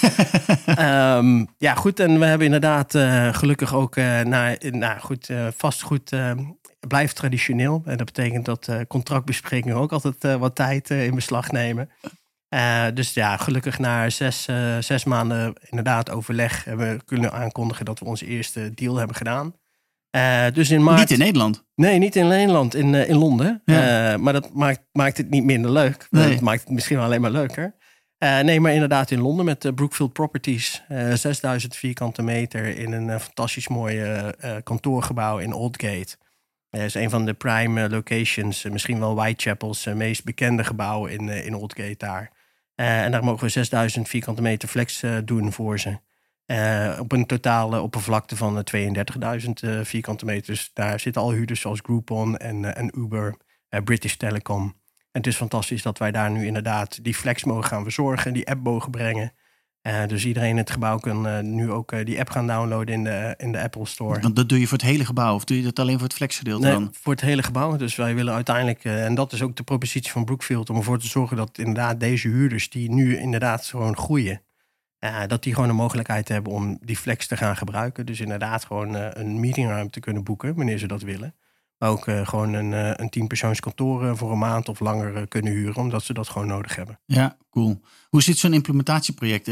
um, 1.19 1.47
ja, 1.67 1.75
goed. 1.75 1.99
En 1.99 2.19
we 2.19 2.25
hebben 2.25 2.45
inderdaad 2.45 2.95
uh, 2.95 3.33
gelukkig 3.33 3.73
ook 3.73 3.95
naar, 3.95 4.57
nou 4.71 4.99
goed, 4.99 5.29
vastgoed 5.57 6.11
blijft 6.87 7.15
traditioneel. 7.15 7.81
En 7.85 7.97
dat 7.97 8.05
betekent 8.05 8.45
dat 8.45 8.69
contractbesprekingen 8.87 9.77
ook 9.77 9.91
altijd 9.91 10.37
wat 10.37 10.55
tijd 10.55 10.89
in 10.89 11.15
beslag 11.15 11.51
nemen. 11.51 11.89
dus 12.93 13.13
ja, 13.13 13.37
gelukkig 13.37 13.79
na 13.79 14.09
zes, 14.09 14.47
zes 14.79 15.03
maanden 15.03 15.53
inderdaad 15.69 16.09
overleg 16.09 16.63
hebben 16.63 16.97
we 16.97 17.03
kunnen 17.05 17.31
aankondigen 17.31 17.85
dat 17.85 17.99
we 17.99 18.05
onze 18.05 18.25
eerste 18.25 18.73
deal 18.73 18.95
hebben 18.95 19.15
gedaan. 19.15 19.53
Uh, 20.15 20.45
dus 20.53 20.69
in 20.69 20.83
maart... 20.83 20.99
Niet 20.99 21.11
in 21.11 21.17
Nederland? 21.17 21.63
Nee, 21.75 21.99
niet 21.99 22.15
in 22.15 22.27
Nederland, 22.27 22.75
in, 22.75 22.93
uh, 22.93 23.09
in 23.09 23.15
Londen. 23.15 23.61
Ja. 23.65 24.13
Uh, 24.13 24.19
maar 24.19 24.33
dat 24.33 24.53
maakt, 24.53 24.79
maakt 24.91 25.17
het 25.17 25.29
niet 25.29 25.43
minder 25.43 25.71
leuk. 25.71 26.07
Nee. 26.09 26.29
Dat 26.29 26.39
maakt 26.39 26.61
het 26.61 26.69
misschien 26.69 26.95
wel 26.95 27.05
alleen 27.05 27.21
maar 27.21 27.31
leuker. 27.31 27.75
nee, 28.17 28.59
maar 28.59 28.73
inderdaad 28.73 29.11
in 29.11 29.21
Londen 29.21 29.45
met 29.45 29.75
Brookfield 29.75 30.13
Properties. 30.13 30.83
6000 31.13 31.75
vierkante 31.75 32.21
meter 32.21 32.77
in 32.77 32.91
een 32.91 33.19
fantastisch 33.19 33.67
mooi 33.67 34.03
kantoorgebouw 34.63 35.37
in 35.37 35.53
Oldgate. 35.53 36.17
Dat 36.73 36.81
is 36.81 36.93
een 36.93 37.09
van 37.09 37.25
de 37.25 37.33
prime 37.33 37.89
locations. 37.89 38.63
misschien 38.63 38.99
wel 38.99 39.15
Whitechapel's 39.15 39.85
meest 39.85 40.23
bekende 40.23 40.63
gebouw 40.63 41.05
in, 41.05 41.29
in 41.29 41.55
Oldgate 41.55 41.95
daar. 41.97 42.31
en 42.75 43.11
daar 43.11 43.23
mogen 43.23 43.43
we 43.43 43.49
6000 43.49 44.07
vierkante 44.07 44.41
meter 44.41 44.67
flex 44.67 45.03
doen 45.25 45.51
voor 45.51 45.79
ze. 45.79 45.89
Op 46.99 47.11
een 47.11 47.25
totale 47.25 47.81
oppervlakte 47.81 48.35
van 48.35 48.65
32.000 48.75 49.49
uh, 49.63 49.83
vierkante 49.83 50.25
meters. 50.25 50.71
Daar 50.73 50.99
zitten 50.99 51.21
al 51.21 51.31
huurders 51.31 51.61
zoals 51.61 51.79
Groupon 51.83 52.37
en, 52.37 52.75
en 52.75 52.99
Uber, 52.99 53.37
British 53.83 54.15
Telecom. 54.15 54.63
En 54.63 55.19
het 55.19 55.27
is 55.27 55.35
fantastisch 55.35 55.81
dat 55.81 55.97
wij 55.97 56.11
daar 56.11 56.31
nu 56.31 56.45
inderdaad 56.45 57.03
die 57.03 57.15
flex 57.15 57.43
mogen 57.43 57.63
gaan 57.63 57.83
verzorgen, 57.83 58.33
die 58.33 58.49
app 58.49 58.63
mogen 58.63 58.91
brengen. 58.91 59.33
Dus 60.07 60.25
iedereen 60.25 60.49
in 60.49 60.57
het 60.57 60.71
gebouw 60.71 60.97
kan 60.97 61.53
nu 61.55 61.71
ook 61.71 62.05
die 62.05 62.19
app 62.19 62.29
gaan 62.29 62.47
downloaden 62.47 62.93
in 62.93 63.03
de, 63.03 63.33
in 63.37 63.51
de 63.51 63.61
Apple 63.61 63.85
Store. 63.85 64.19
Want 64.19 64.35
dat 64.35 64.49
doe 64.49 64.59
je 64.59 64.67
voor 64.67 64.77
het 64.77 64.87
hele 64.87 65.05
gebouw 65.05 65.35
of 65.35 65.43
doe 65.43 65.57
je 65.57 65.63
dat 65.63 65.79
alleen 65.79 65.97
voor 65.97 66.07
het 66.07 66.15
flexgedeelte 66.15 66.65
nee, 66.65 66.73
dan? 66.73 66.93
voor 67.01 67.11
het 67.11 67.21
hele 67.21 67.43
gebouw. 67.43 67.75
Dus 67.75 67.95
wij 67.95 68.15
willen 68.15 68.33
uiteindelijk, 68.33 68.83
en 68.83 69.15
dat 69.15 69.33
is 69.33 69.41
ook 69.41 69.55
de 69.55 69.63
propositie 69.63 70.11
van 70.11 70.25
Brookfield, 70.25 70.69
om 70.69 70.75
ervoor 70.75 70.99
te 70.99 71.07
zorgen 71.07 71.37
dat 71.37 71.57
inderdaad 71.57 71.99
deze 71.99 72.27
huurders 72.27 72.69
die 72.69 72.91
nu 72.91 73.17
inderdaad 73.17 73.65
gewoon 73.65 73.97
groeien, 73.97 74.41
dat 75.27 75.43
die 75.43 75.53
gewoon 75.53 75.69
de 75.69 75.75
mogelijkheid 75.75 76.27
hebben 76.27 76.53
om 76.53 76.77
die 76.81 76.97
flex 76.97 77.27
te 77.27 77.37
gaan 77.37 77.57
gebruiken. 77.57 78.05
Dus 78.05 78.19
inderdaad 78.19 78.65
gewoon 78.65 78.93
een 78.93 79.39
meetingruimte 79.39 79.99
kunnen 79.99 80.23
boeken 80.23 80.55
wanneer 80.55 80.77
ze 80.77 80.87
dat 80.87 81.01
willen. 81.01 81.35
Ook 81.83 82.07
uh, 82.07 82.27
gewoon 82.27 82.53
een, 82.53 82.71
uh, 82.71 82.91
een 82.95 83.59
kantoor 83.59 84.17
voor 84.17 84.31
een 84.31 84.37
maand 84.37 84.69
of 84.69 84.79
langer 84.79 85.27
kunnen 85.27 85.51
huren, 85.51 85.75
omdat 85.75 86.03
ze 86.03 86.13
dat 86.13 86.29
gewoon 86.29 86.47
nodig 86.47 86.75
hebben. 86.75 86.99
Ja, 87.05 87.37
cool. 87.49 87.81
Hoe 88.09 88.21
ziet 88.21 88.37
zo'n 88.37 88.53
implementatieproject 88.53 89.45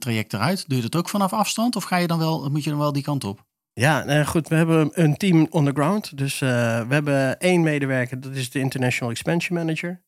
traject 0.00 0.32
eruit? 0.32 0.68
Doe 0.68 0.76
je 0.76 0.82
dat 0.82 0.96
ook 0.96 1.08
vanaf 1.08 1.32
afstand 1.32 1.76
of 1.76 1.84
ga 1.84 1.96
je 1.96 2.06
dan 2.06 2.18
wel, 2.18 2.50
moet 2.50 2.64
je 2.64 2.70
dan 2.70 2.78
wel 2.78 2.92
die 2.92 3.02
kant 3.02 3.24
op? 3.24 3.46
Ja, 3.72 4.24
goed, 4.24 4.48
we 4.48 4.54
hebben 4.54 4.90
een 4.92 5.16
team 5.16 5.46
on 5.50 5.64
the 5.64 5.70
ground. 5.74 6.16
Dus 6.16 6.38
we 6.38 6.86
hebben 6.88 7.38
één 7.38 7.62
medewerker, 7.62 8.20
dat 8.20 8.34
is 8.34 8.50
de 8.50 8.58
International 8.58 9.12
Expansion 9.12 9.58
Manager. 9.58 10.00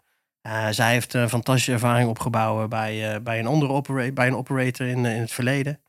zij 0.71 0.93
heeft 0.93 1.15
een 1.15 1.29
fantastische 1.29 1.73
ervaring 1.73 2.09
opgebouwd 2.09 2.69
bij, 2.69 3.23
bij, 3.23 3.39
een 3.39 3.47
andere 3.47 3.73
opera 3.73 4.13
bij 4.13 4.27
een 4.27 4.37
operator 4.37 4.87
in, 4.87 5.05
in 5.05 5.21
het 5.21 5.33
verleden. 5.33 5.81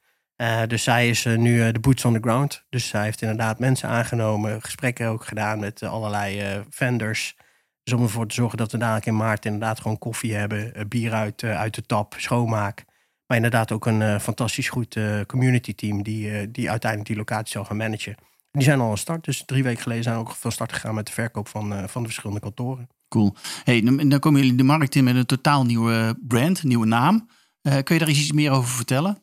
Uh, 0.42 0.62
dus 0.68 0.84
zij 0.84 1.10
is 1.10 1.26
uh, 1.26 1.38
nu 1.38 1.66
uh, 1.66 1.72
de 1.72 1.80
boots 1.80 2.06
on 2.06 2.14
the 2.14 2.20
ground. 2.20 2.66
Dus 2.70 2.88
zij 2.88 3.04
heeft 3.04 3.22
inderdaad 3.22 3.60
mensen 3.60 3.90
aangenomen, 3.90 4.62
gesprekken 4.62 5.08
ook 5.08 5.26
gedaan 5.26 5.60
met 5.60 5.84
allerlei 5.84 6.64
vendors. 6.70 7.36
Dus 7.84 7.94
om 7.94 8.04
ervoor 8.04 8.28
te 8.28 8.36
zorgen 8.36 8.58
dat 8.58 8.72
we 8.72 8.78
dadelijk 8.78 9.06
in 9.06 9.16
maart 9.16 9.46
inderdaad 9.46 9.82
gewoon 9.82 9.98
koffie 9.98 10.36
hebben, 10.36 10.88
bier 10.88 11.14
uit, 11.14 11.44
uit 11.44 11.76
de 11.76 11.82
tap, 11.82 12.16
schoonmaak. 12.18 12.86
Maar 13.28 13.38
inderdaad 13.38 13.72
ook 13.72 13.86
een 13.86 14.20
fantastisch 14.20 14.70
goed 14.70 15.00
community 15.28 15.76
team 15.76 16.04
die, 16.04 16.52
die 16.52 16.70
uiteindelijk 16.70 17.10
die 17.10 17.20
locatie 17.20 17.52
zal 17.52 17.66
gaan 17.66 17.78
managen. 17.78 18.16
Die 18.52 18.64
zijn 18.64 18.80
al 18.80 18.90
aan 18.90 18.98
start. 18.98 19.24
Dus 19.24 19.44
drie 19.46 19.64
weken 19.64 19.82
geleden 19.82 20.04
zijn 20.04 20.16
we 20.16 20.22
ook 20.22 20.32
van 20.32 20.52
start 20.52 20.74
gegaan 20.74 20.96
met 20.96 21.06
de 21.06 21.12
verkoop 21.12 21.48
van, 21.48 21.90
van 21.90 22.02
de 22.02 22.08
verschillende 22.08 22.42
kantoren. 22.42 22.90
Cool. 23.08 23.36
Hey, 23.64 23.82
dan 23.82 24.20
komen 24.20 24.42
jullie 24.42 24.58
de 24.58 24.64
markt 24.64 24.96
in 24.96 25.04
met 25.04 25.16
een 25.16 25.26
totaal 25.26 25.66
nieuwe 25.66 26.18
brand, 26.28 26.64
nieuwe 26.64 26.86
naam. 26.86 27.30
kun 27.62 27.96
je 27.96 28.00
daar 28.00 28.10
iets 28.10 28.32
meer 28.32 28.52
over 28.52 28.70
vertellen? 28.70 29.18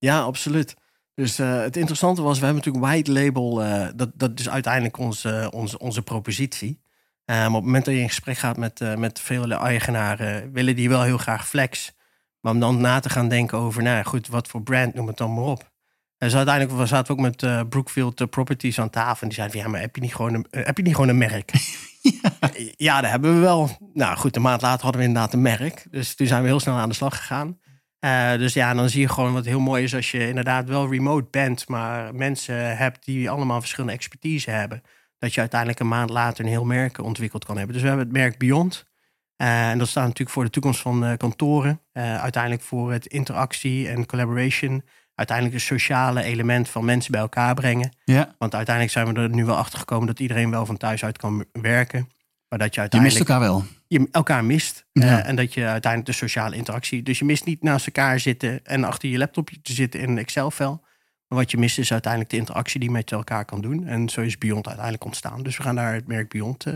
Ja, 0.00 0.20
absoluut. 0.20 0.76
Dus 1.14 1.40
uh, 1.40 1.60
het 1.60 1.76
interessante 1.76 2.22
was, 2.22 2.38
we 2.38 2.44
hebben 2.44 2.64
natuurlijk 2.64 2.92
white 2.92 3.12
label, 3.12 3.64
uh, 3.64 3.86
dat, 3.94 4.10
dat 4.14 4.38
is 4.38 4.48
uiteindelijk 4.48 4.98
onze, 4.98 5.50
onze, 5.54 5.78
onze 5.78 6.02
propositie. 6.02 6.80
Uh, 7.26 7.36
maar 7.36 7.46
op 7.46 7.54
het 7.54 7.64
moment 7.64 7.84
dat 7.84 7.94
je 7.94 8.00
in 8.00 8.08
gesprek 8.08 8.38
gaat 8.38 8.56
met, 8.56 8.96
met 8.98 9.20
vele 9.20 9.54
eigenaren, 9.54 10.52
willen 10.52 10.76
die 10.76 10.88
wel 10.88 11.02
heel 11.02 11.18
graag 11.18 11.48
flex. 11.48 11.92
Maar 12.40 12.52
om 12.52 12.60
dan 12.60 12.80
na 12.80 13.00
te 13.00 13.10
gaan 13.10 13.28
denken 13.28 13.58
over, 13.58 13.82
nou 13.82 14.04
goed, 14.04 14.28
wat 14.28 14.48
voor 14.48 14.62
brand, 14.62 14.94
noem 14.94 15.06
het 15.06 15.16
dan 15.16 15.34
maar 15.34 15.44
op. 15.44 15.70
Dus 16.18 16.36
uiteindelijk 16.36 16.88
zaten 16.88 17.16
we 17.16 17.22
ook 17.22 17.40
met 17.40 17.68
Brookfield 17.68 18.30
Properties 18.30 18.80
aan 18.80 18.90
tafel. 18.90 19.22
En 19.22 19.28
die 19.28 19.36
zeiden 19.36 19.56
van, 19.56 19.66
ja, 19.66 19.72
maar 19.72 19.80
heb 19.80 19.94
je 19.94 20.00
niet 20.00 20.14
gewoon 20.14 20.34
een, 20.34 20.46
heb 20.50 20.76
je 20.76 20.82
niet 20.82 20.94
gewoon 20.94 21.10
een 21.10 21.18
merk? 21.18 21.52
ja. 22.22 22.50
ja, 22.76 23.00
dat 23.00 23.10
hebben 23.10 23.34
we 23.34 23.40
wel. 23.40 23.70
Nou 23.92 24.16
goed, 24.16 24.36
een 24.36 24.42
maand 24.42 24.62
later 24.62 24.82
hadden 24.82 25.00
we 25.00 25.06
inderdaad 25.06 25.32
een 25.32 25.42
merk. 25.42 25.86
Dus 25.90 26.14
toen 26.14 26.26
zijn 26.26 26.42
we 26.42 26.48
heel 26.48 26.60
snel 26.60 26.74
aan 26.74 26.88
de 26.88 26.94
slag 26.94 27.16
gegaan. 27.16 27.58
Uh, 28.04 28.32
dus 28.32 28.52
ja, 28.52 28.74
dan 28.74 28.88
zie 28.88 29.00
je 29.00 29.08
gewoon 29.08 29.32
wat 29.32 29.44
heel 29.44 29.60
mooi 29.60 29.82
is 29.82 29.94
als 29.94 30.10
je 30.10 30.28
inderdaad 30.28 30.68
wel 30.68 30.90
remote 30.90 31.28
bent, 31.30 31.68
maar 31.68 32.14
mensen 32.14 32.76
hebt 32.76 33.04
die 33.04 33.30
allemaal 33.30 33.60
verschillende 33.60 33.94
expertise 33.94 34.50
hebben. 34.50 34.82
Dat 35.18 35.34
je 35.34 35.40
uiteindelijk 35.40 35.80
een 35.80 35.88
maand 35.88 36.10
later 36.10 36.44
een 36.44 36.50
heel 36.50 36.64
merk 36.64 36.98
ontwikkeld 36.98 37.44
kan 37.44 37.56
hebben. 37.56 37.72
Dus 37.74 37.82
we 37.82 37.88
hebben 37.88 38.06
het 38.06 38.16
merk 38.16 38.38
Beyond. 38.38 38.88
Uh, 39.36 39.70
en 39.70 39.78
dat 39.78 39.88
staat 39.88 40.04
natuurlijk 40.04 40.30
voor 40.30 40.44
de 40.44 40.50
toekomst 40.50 40.80
van 40.80 41.04
uh, 41.04 41.16
kantoren. 41.16 41.80
uiteindelijk 41.92 42.62
voor 42.62 42.92
het 42.92 43.06
interactie 43.06 43.88
en 43.88 44.06
collaboration. 44.06 44.84
Uiteindelijk 45.14 45.56
het 45.56 45.66
sociale 45.66 46.22
element 46.22 46.68
van 46.68 46.84
mensen 46.84 47.12
bij 47.12 47.20
elkaar 47.20 47.54
brengen. 47.54 47.92
Ja. 48.04 48.34
Want 48.38 48.54
uiteindelijk 48.54 48.94
zijn 48.94 49.14
we 49.14 49.20
er 49.20 49.30
nu 49.30 49.44
wel 49.44 49.56
achter 49.56 49.78
gekomen 49.78 50.06
dat 50.06 50.20
iedereen 50.20 50.50
wel 50.50 50.66
van 50.66 50.76
thuis 50.76 51.04
uit 51.04 51.18
kan 51.18 51.44
werken. 51.52 52.08
Maar 52.50 52.58
dat 52.58 52.74
je 52.74 52.80
uiteindelijk... 52.80 53.18
Je 53.18 53.24
mist 53.24 53.30
elkaar 53.30 53.48
wel. 53.48 53.64
Je 53.86 54.08
elkaar 54.10 54.44
mist. 54.44 54.86
Eh, 54.92 55.28
en 55.28 55.36
dat 55.36 55.54
je 55.54 55.66
uiteindelijk 55.66 56.12
de 56.12 56.24
sociale 56.24 56.56
interactie... 56.56 57.02
Dus 57.02 57.18
je 57.18 57.24
mist 57.24 57.44
niet 57.44 57.62
naast 57.62 57.86
elkaar 57.86 58.20
zitten 58.20 58.64
en 58.64 58.84
achter 58.84 59.08
je 59.08 59.18
laptop 59.18 59.50
te 59.62 59.72
zitten 59.72 60.00
in 60.00 60.08
een 60.08 60.18
Excel-vel. 60.18 60.84
Maar 61.28 61.38
wat 61.38 61.50
je 61.50 61.58
mist 61.58 61.78
is 61.78 61.92
uiteindelijk 61.92 62.32
de 62.32 62.38
interactie 62.38 62.80
die 62.80 62.88
je 62.88 62.94
met 62.94 63.12
elkaar 63.12 63.44
kan 63.44 63.60
doen. 63.60 63.86
En 63.86 64.08
zo 64.08 64.20
is 64.20 64.38
Beyond 64.38 64.66
uiteindelijk 64.66 65.04
ontstaan. 65.04 65.42
Dus 65.42 65.56
we 65.56 65.62
gaan 65.62 65.74
naar 65.74 65.94
het 65.94 66.06
merk 66.06 66.28
Beyond. 66.28 66.66
Uh, 66.66 66.74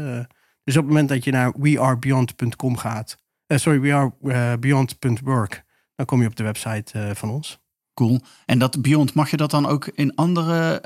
dus 0.64 0.76
op 0.76 0.82
het 0.82 0.92
moment 0.92 1.08
dat 1.08 1.24
je 1.24 1.30
naar 1.30 1.52
wearebeyond.com 1.56 2.76
gaat... 2.76 3.16
Uh, 3.46 3.58
sorry, 3.58 3.80
wearebeyond.work... 3.80 5.64
dan 5.94 6.06
kom 6.06 6.20
je 6.20 6.28
op 6.28 6.36
de 6.36 6.42
website 6.42 7.12
van 7.14 7.30
ons. 7.30 7.58
Cool. 7.94 8.20
En 8.46 8.58
dat 8.58 8.82
Beyond, 8.82 9.14
mag 9.14 9.30
je 9.30 9.36
dat 9.36 9.50
dan 9.50 9.66
ook 9.66 9.86
in 9.86 10.14
andere 10.14 10.82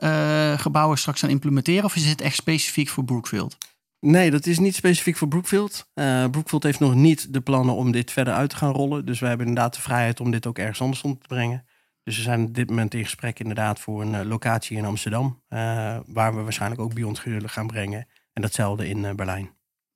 gebouwen 0.59 0.99
straks 0.99 1.21
gaan 1.21 1.31
implementeren? 1.31 1.85
Of 1.85 1.97
is 1.97 2.07
het 2.07 2.21
echt 2.21 2.37
specifiek 2.37 2.89
voor 2.89 3.05
Brookfield? 3.05 3.57
Nee, 4.01 4.31
dat 4.31 4.47
is 4.47 4.59
niet 4.59 4.75
specifiek 4.75 5.17
voor 5.17 5.29
Brookfield. 5.29 5.91
Uh, 5.95 6.29
Brookfield 6.31 6.63
heeft 6.63 6.81
nog 6.81 6.95
niet 6.95 7.33
de 7.33 7.41
plannen 7.41 7.75
om 7.75 7.93
dit 7.93 8.11
verder 8.11 8.35
uit 8.35 8.51
te 8.51 8.57
gaan 8.57 8.73
rollen. 8.73 9.07
Dus 9.07 9.21
wij 9.21 9.29
hebben 9.29 9.47
inderdaad 9.47 9.75
de 9.75 9.81
vrijheid 9.81 10.21
om 10.21 10.31
dit 10.31 10.47
ook 10.47 10.59
ergens 10.59 10.81
anders 10.81 11.03
om 11.03 11.19
te 11.19 11.27
brengen. 11.27 11.65
Dus 12.03 12.17
we 12.17 12.23
zijn 12.23 12.45
op 12.45 12.55
dit 12.55 12.69
moment 12.69 12.95
in 12.95 13.05
gesprek 13.05 13.39
inderdaad 13.39 13.81
voor 13.81 14.03
een 14.03 14.15
uh, 14.15 14.21
locatie 14.21 14.77
in 14.77 14.85
Amsterdam. 14.85 15.43
Uh, 15.49 15.59
waar 16.07 16.35
we 16.35 16.43
waarschijnlijk 16.43 16.81
ook 16.81 16.95
Beyond 16.95 17.19
zullen 17.19 17.51
gaan 17.51 17.67
brengen. 17.67 18.07
En 18.33 18.43
datzelfde 18.43 18.89
in 18.89 19.17
Berlijn. 19.17 19.51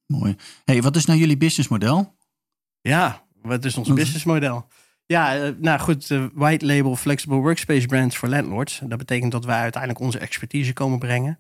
Mooi. 0.07 0.37
Hey, 0.65 0.83
wat 0.83 0.97
is 0.97 1.05
nou 1.05 1.19
jullie 1.19 1.37
businessmodel? 1.37 2.17
Ja, 2.81 3.27
wat 3.43 3.65
is 3.65 3.77
ons 3.77 3.93
businessmodel? 3.93 4.67
Ja, 5.07 5.53
nou 5.59 5.81
goed, 5.81 6.09
white 6.33 6.67
label 6.67 6.97
flexible 6.97 7.37
workspace 7.37 7.87
brands 7.87 8.17
voor 8.17 8.29
landlords. 8.29 8.81
Dat 8.85 8.99
betekent 8.99 9.33
dat 9.33 9.45
wij 9.45 9.61
uiteindelijk 9.61 10.03
onze 10.03 10.19
expertise 10.19 10.73
komen 10.73 10.99
brengen. 10.99 11.39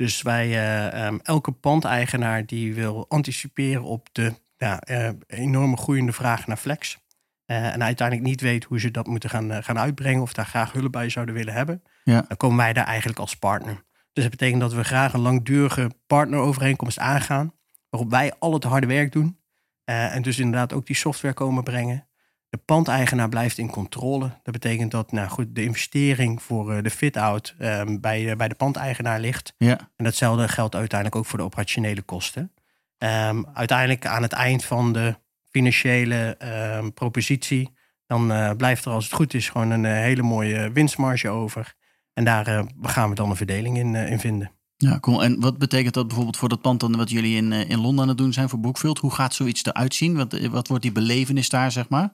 Dus 0.00 0.22
wij, 0.22 0.48
uh, 0.48 1.18
elke 1.22 1.52
pandeigenaar 1.52 2.46
die 2.46 2.74
wil 2.74 3.04
anticiperen 3.08 3.82
op 3.82 4.08
de 4.12 4.34
ja, 4.56 4.82
uh, 4.90 5.08
enorme 5.26 5.76
groeiende 5.76 6.12
vraag 6.12 6.46
naar 6.46 6.56
flex. 6.56 6.98
Uh, 7.46 7.72
en 7.72 7.82
uiteindelijk 7.82 8.28
niet 8.28 8.40
weet 8.40 8.64
hoe 8.64 8.80
ze 8.80 8.90
dat 8.90 9.06
moeten 9.06 9.30
gaan, 9.30 9.64
gaan 9.64 9.78
uitbrengen 9.78 10.22
of 10.22 10.32
daar 10.32 10.46
graag 10.46 10.72
hulp 10.72 10.92
bij 10.92 11.08
zouden 11.08 11.34
willen 11.34 11.54
hebben. 11.54 11.82
Ja. 12.04 12.24
Dan 12.28 12.36
komen 12.36 12.56
wij 12.56 12.72
daar 12.72 12.86
eigenlijk 12.86 13.18
als 13.18 13.36
partner. 13.36 13.82
Dus 14.12 14.22
dat 14.22 14.30
betekent 14.30 14.60
dat 14.60 14.72
we 14.72 14.84
graag 14.84 15.12
een 15.12 15.20
langdurige 15.20 15.90
partnerovereenkomst 16.06 16.98
aangaan. 16.98 17.52
Waarop 17.90 18.10
wij 18.10 18.32
al 18.38 18.52
het 18.52 18.64
harde 18.64 18.86
werk 18.86 19.12
doen. 19.12 19.38
en 19.84 20.22
dus 20.22 20.38
inderdaad 20.38 20.72
ook 20.72 20.86
die 20.86 20.96
software 20.96 21.34
komen 21.34 21.64
brengen. 21.64 22.08
De 22.50 22.58
pandeigenaar 22.64 23.28
blijft 23.28 23.58
in 23.58 23.70
controle. 23.70 24.30
Dat 24.42 24.52
betekent 24.52 24.90
dat 24.90 25.12
nou 25.12 25.28
goed, 25.28 25.54
de 25.54 25.64
investering 25.64 26.42
voor 26.42 26.76
uh, 26.76 26.82
de 26.82 26.90
fit-out 26.90 27.54
um, 27.60 28.00
bij, 28.00 28.22
uh, 28.22 28.36
bij 28.36 28.48
de 28.48 28.54
pandeigenaar 28.54 29.20
ligt. 29.20 29.54
Ja. 29.58 29.78
En 29.96 30.04
datzelfde 30.04 30.48
geldt 30.48 30.74
uiteindelijk 30.74 31.20
ook 31.20 31.26
voor 31.26 31.38
de 31.38 31.44
operationele 31.44 32.02
kosten. 32.02 32.52
Um, 32.98 33.46
uiteindelijk 33.54 34.06
aan 34.06 34.22
het 34.22 34.32
eind 34.32 34.64
van 34.64 34.92
de 34.92 35.16
financiële 35.50 36.36
um, 36.78 36.92
propositie, 36.92 37.70
dan 38.06 38.32
uh, 38.32 38.50
blijft 38.56 38.84
er 38.84 38.92
als 38.92 39.04
het 39.04 39.12
goed 39.12 39.34
is 39.34 39.48
gewoon 39.48 39.70
een 39.70 39.84
hele 39.84 40.22
mooie 40.22 40.70
winstmarge 40.72 41.28
over. 41.28 41.74
En 42.12 42.24
daar 42.24 42.64
gaan 42.82 43.08
we 43.08 43.14
dan 43.14 43.30
een 43.30 43.36
verdeling 43.36 43.78
in, 43.78 43.94
in 43.94 44.20
vinden. 44.20 44.50
Ja, 44.76 44.98
cool. 45.00 45.24
En 45.24 45.40
wat 45.40 45.58
betekent 45.58 45.94
dat 45.94 46.06
bijvoorbeeld 46.06 46.36
voor 46.36 46.48
dat 46.48 46.60
pand 46.60 46.80
dan 46.80 46.96
wat 46.96 47.10
jullie 47.10 47.36
in, 47.36 47.52
in 47.52 47.80
Londen 47.80 48.02
aan 48.02 48.08
het 48.08 48.18
doen 48.18 48.32
zijn 48.32 48.48
voor 48.48 48.60
Brookfield? 48.60 48.98
Hoe 48.98 49.14
gaat 49.14 49.34
zoiets 49.34 49.64
eruit 49.64 49.94
zien? 49.94 50.16
Wat, 50.16 50.46
wat 50.46 50.68
wordt 50.68 50.82
die 50.82 50.92
belevenis 50.92 51.48
daar, 51.48 51.72
zeg 51.72 51.88
maar? 51.88 52.10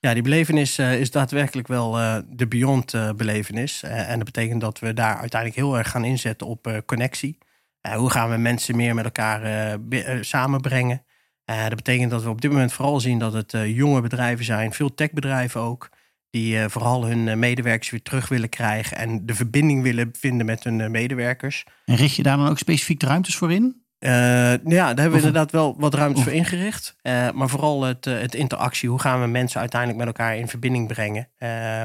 Ja, 0.00 0.14
die 0.14 0.22
belevenis 0.22 0.78
uh, 0.78 1.00
is 1.00 1.10
daadwerkelijk 1.10 1.68
wel 1.68 1.98
uh, 1.98 2.18
de 2.28 2.46
Beyond 2.46 2.94
uh, 2.94 3.12
belevenis. 3.12 3.82
en 3.82 4.16
dat 4.16 4.24
betekent 4.24 4.60
dat 4.60 4.78
we 4.78 4.94
daar 4.94 5.16
uiteindelijk 5.16 5.60
heel 5.60 5.78
erg 5.78 5.90
gaan 5.90 6.04
inzetten 6.04 6.46
op 6.46 6.82
connectie. 6.86 7.38
hoe 7.96 8.10
gaan 8.10 8.30
we 8.30 8.36
mensen 8.36 8.76
meer 8.76 8.94
met 8.94 9.04
elkaar 9.04 9.78
samenbrengen? 10.20 11.02
dat 11.44 11.76
betekent 11.76 12.10
dat 12.10 12.22
we 12.22 12.28
op 12.28 12.40
dit 12.40 12.50
moment 12.50 12.72
vooral 12.72 13.00
zien 13.00 13.18
dat 13.18 13.32
het 13.32 13.54
jonge 13.64 14.00
bedrijven 14.00 14.44
zijn, 14.44 14.72
veel 14.72 14.94
techbedrijven 14.94 15.60
ook, 15.60 15.88
die 16.30 16.68
vooral 16.68 17.06
hun 17.06 17.38
medewerkers 17.38 17.90
weer 17.90 18.02
terug 18.02 18.28
willen 18.28 18.48
krijgen 18.48 18.96
en 18.96 19.26
de 19.26 19.34
verbinding 19.34 19.82
willen 19.82 20.10
vinden 20.12 20.46
met 20.46 20.64
hun 20.64 20.90
medewerkers. 20.90 21.64
En 21.84 21.96
richt 21.96 22.16
je 22.16 22.22
daar 22.22 22.36
dan 22.36 22.48
ook 22.48 22.58
specifiek 22.58 23.00
de 23.00 23.06
ruimtes 23.06 23.36
voor 23.36 23.52
in? 23.52 23.82
Uh, 24.00 24.10
ja, 24.10 24.58
daar 24.64 24.86
hebben 24.86 25.10
we 25.10 25.16
inderdaad 25.26 25.50
wel 25.50 25.74
wat 25.78 25.94
ruimte 25.94 26.22
voor 26.22 26.32
ingericht. 26.32 26.96
Uh, 27.02 27.30
maar 27.30 27.48
vooral 27.48 27.82
het, 27.82 28.06
uh, 28.06 28.20
het 28.20 28.34
interactie. 28.34 28.88
Hoe 28.88 29.00
gaan 29.00 29.20
we 29.20 29.26
mensen 29.26 29.60
uiteindelijk 29.60 29.98
met 29.98 30.08
elkaar 30.08 30.36
in 30.36 30.48
verbinding 30.48 30.86
brengen? 30.86 31.28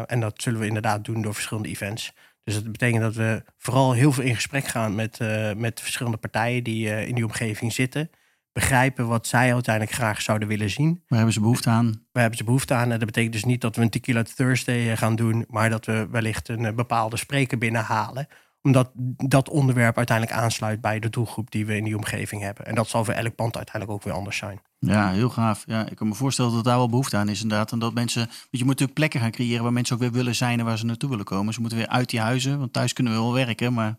en 0.08 0.20
dat 0.20 0.42
zullen 0.42 0.60
we 0.60 0.68
inderdaad 0.68 1.06
doen 1.06 1.22
door 1.22 1.34
verschillende 1.34 1.70
events. 1.70 2.14
Dus 2.44 2.54
dat 2.54 2.72
betekent 2.72 3.02
dat 3.02 3.16
we 3.16 3.44
vooral 3.58 3.94
heel 3.94 4.12
veel 4.12 4.24
in 4.24 4.36
gesprek 4.36 4.68
gaan 4.68 4.96
met, 4.96 5.20
met 5.58 5.82
verschillende 5.82 6.18
partijen 6.18 6.64
die 6.64 7.08
in 7.08 7.16
die 7.16 7.24
omgeving 7.24 7.74
zitten. 7.74 8.10
Begrijpen 8.54 9.08
wat 9.08 9.28
zij 9.28 9.54
uiteindelijk 9.54 9.96
graag 9.96 10.22
zouden 10.22 10.48
willen 10.48 10.70
zien. 10.70 10.94
Waar 11.08 11.18
hebben 11.18 11.34
ze 11.34 11.40
behoefte 11.40 11.70
aan? 11.70 11.86
Waar 11.86 12.22
hebben 12.22 12.38
ze 12.38 12.44
behoefte 12.44 12.74
aan? 12.74 12.92
En 12.92 12.98
dat 12.98 13.06
betekent 13.06 13.34
dus 13.34 13.44
niet 13.44 13.62
dat 13.62 13.76
we 13.76 13.82
een 13.82 13.90
Tequila 13.90 14.24
Thursday 14.24 14.98
gaan 14.98 15.16
doen, 15.16 15.46
maar 15.50 15.70
dat 15.70 15.86
we 15.86 16.08
wellicht 16.12 16.48
een 16.48 16.76
bepaalde 16.76 17.18
spreker 17.18 17.58
binnenhalen 17.58 18.28
omdat 18.64 18.92
dat 19.18 19.50
onderwerp 19.50 19.98
uiteindelijk 19.98 20.38
aansluit 20.38 20.82
bij 20.82 21.00
de 21.00 21.10
doelgroep 21.10 21.52
die 21.52 21.66
we 21.66 21.76
in 21.76 21.84
die 21.84 21.98
omgeving 21.98 22.42
hebben. 22.42 22.66
En 22.66 22.76
dat 22.76 22.88
zal 22.88 23.06
voor 23.06 23.14
elk 23.14 23.36
pand 23.36 23.56
uiteindelijk 23.56 23.98
ook 23.98 24.04
weer 24.04 24.14
anders 24.14 24.38
zijn. 24.38 24.62
Ja, 24.80 25.12
heel 25.12 25.30
gaaf. 25.30 25.64
Ja, 25.66 25.90
ik 25.90 25.96
kan 25.96 26.08
me 26.08 26.14
voorstellen 26.14 26.54
dat 26.54 26.64
daar 26.64 26.78
wel 26.78 26.90
behoefte 26.90 27.18
aan 27.18 27.30
is 27.30 27.42
inderdaad. 27.42 27.72
En 27.72 27.80
dat 27.80 27.94
mensen, 27.94 28.26
want 28.26 28.50
je 28.50 28.58
moet 28.58 28.68
natuurlijk 28.68 28.94
plekken 28.94 29.20
gaan 29.20 29.32
creëren 29.32 29.64
waar 29.64 29.74
mensen 29.74 29.96
ook 29.96 30.02
weer 30.02 30.12
willen 30.12 30.36
zijn 30.36 30.60
en 30.60 30.66
waar 30.66 30.78
ze 30.78 30.86
naartoe 30.86 31.10
willen 31.10 31.26
komen. 31.26 31.54
Ze 31.54 31.60
moeten 31.60 31.78
weer 31.78 31.88
uit 31.88 32.10
die 32.10 32.20
huizen, 32.20 32.60
want 32.60 32.74
thuis 32.74 32.94
kunnen 32.94 33.14
we 33.14 33.20
wel 33.20 33.34
werken, 33.34 33.74
maar 33.74 33.98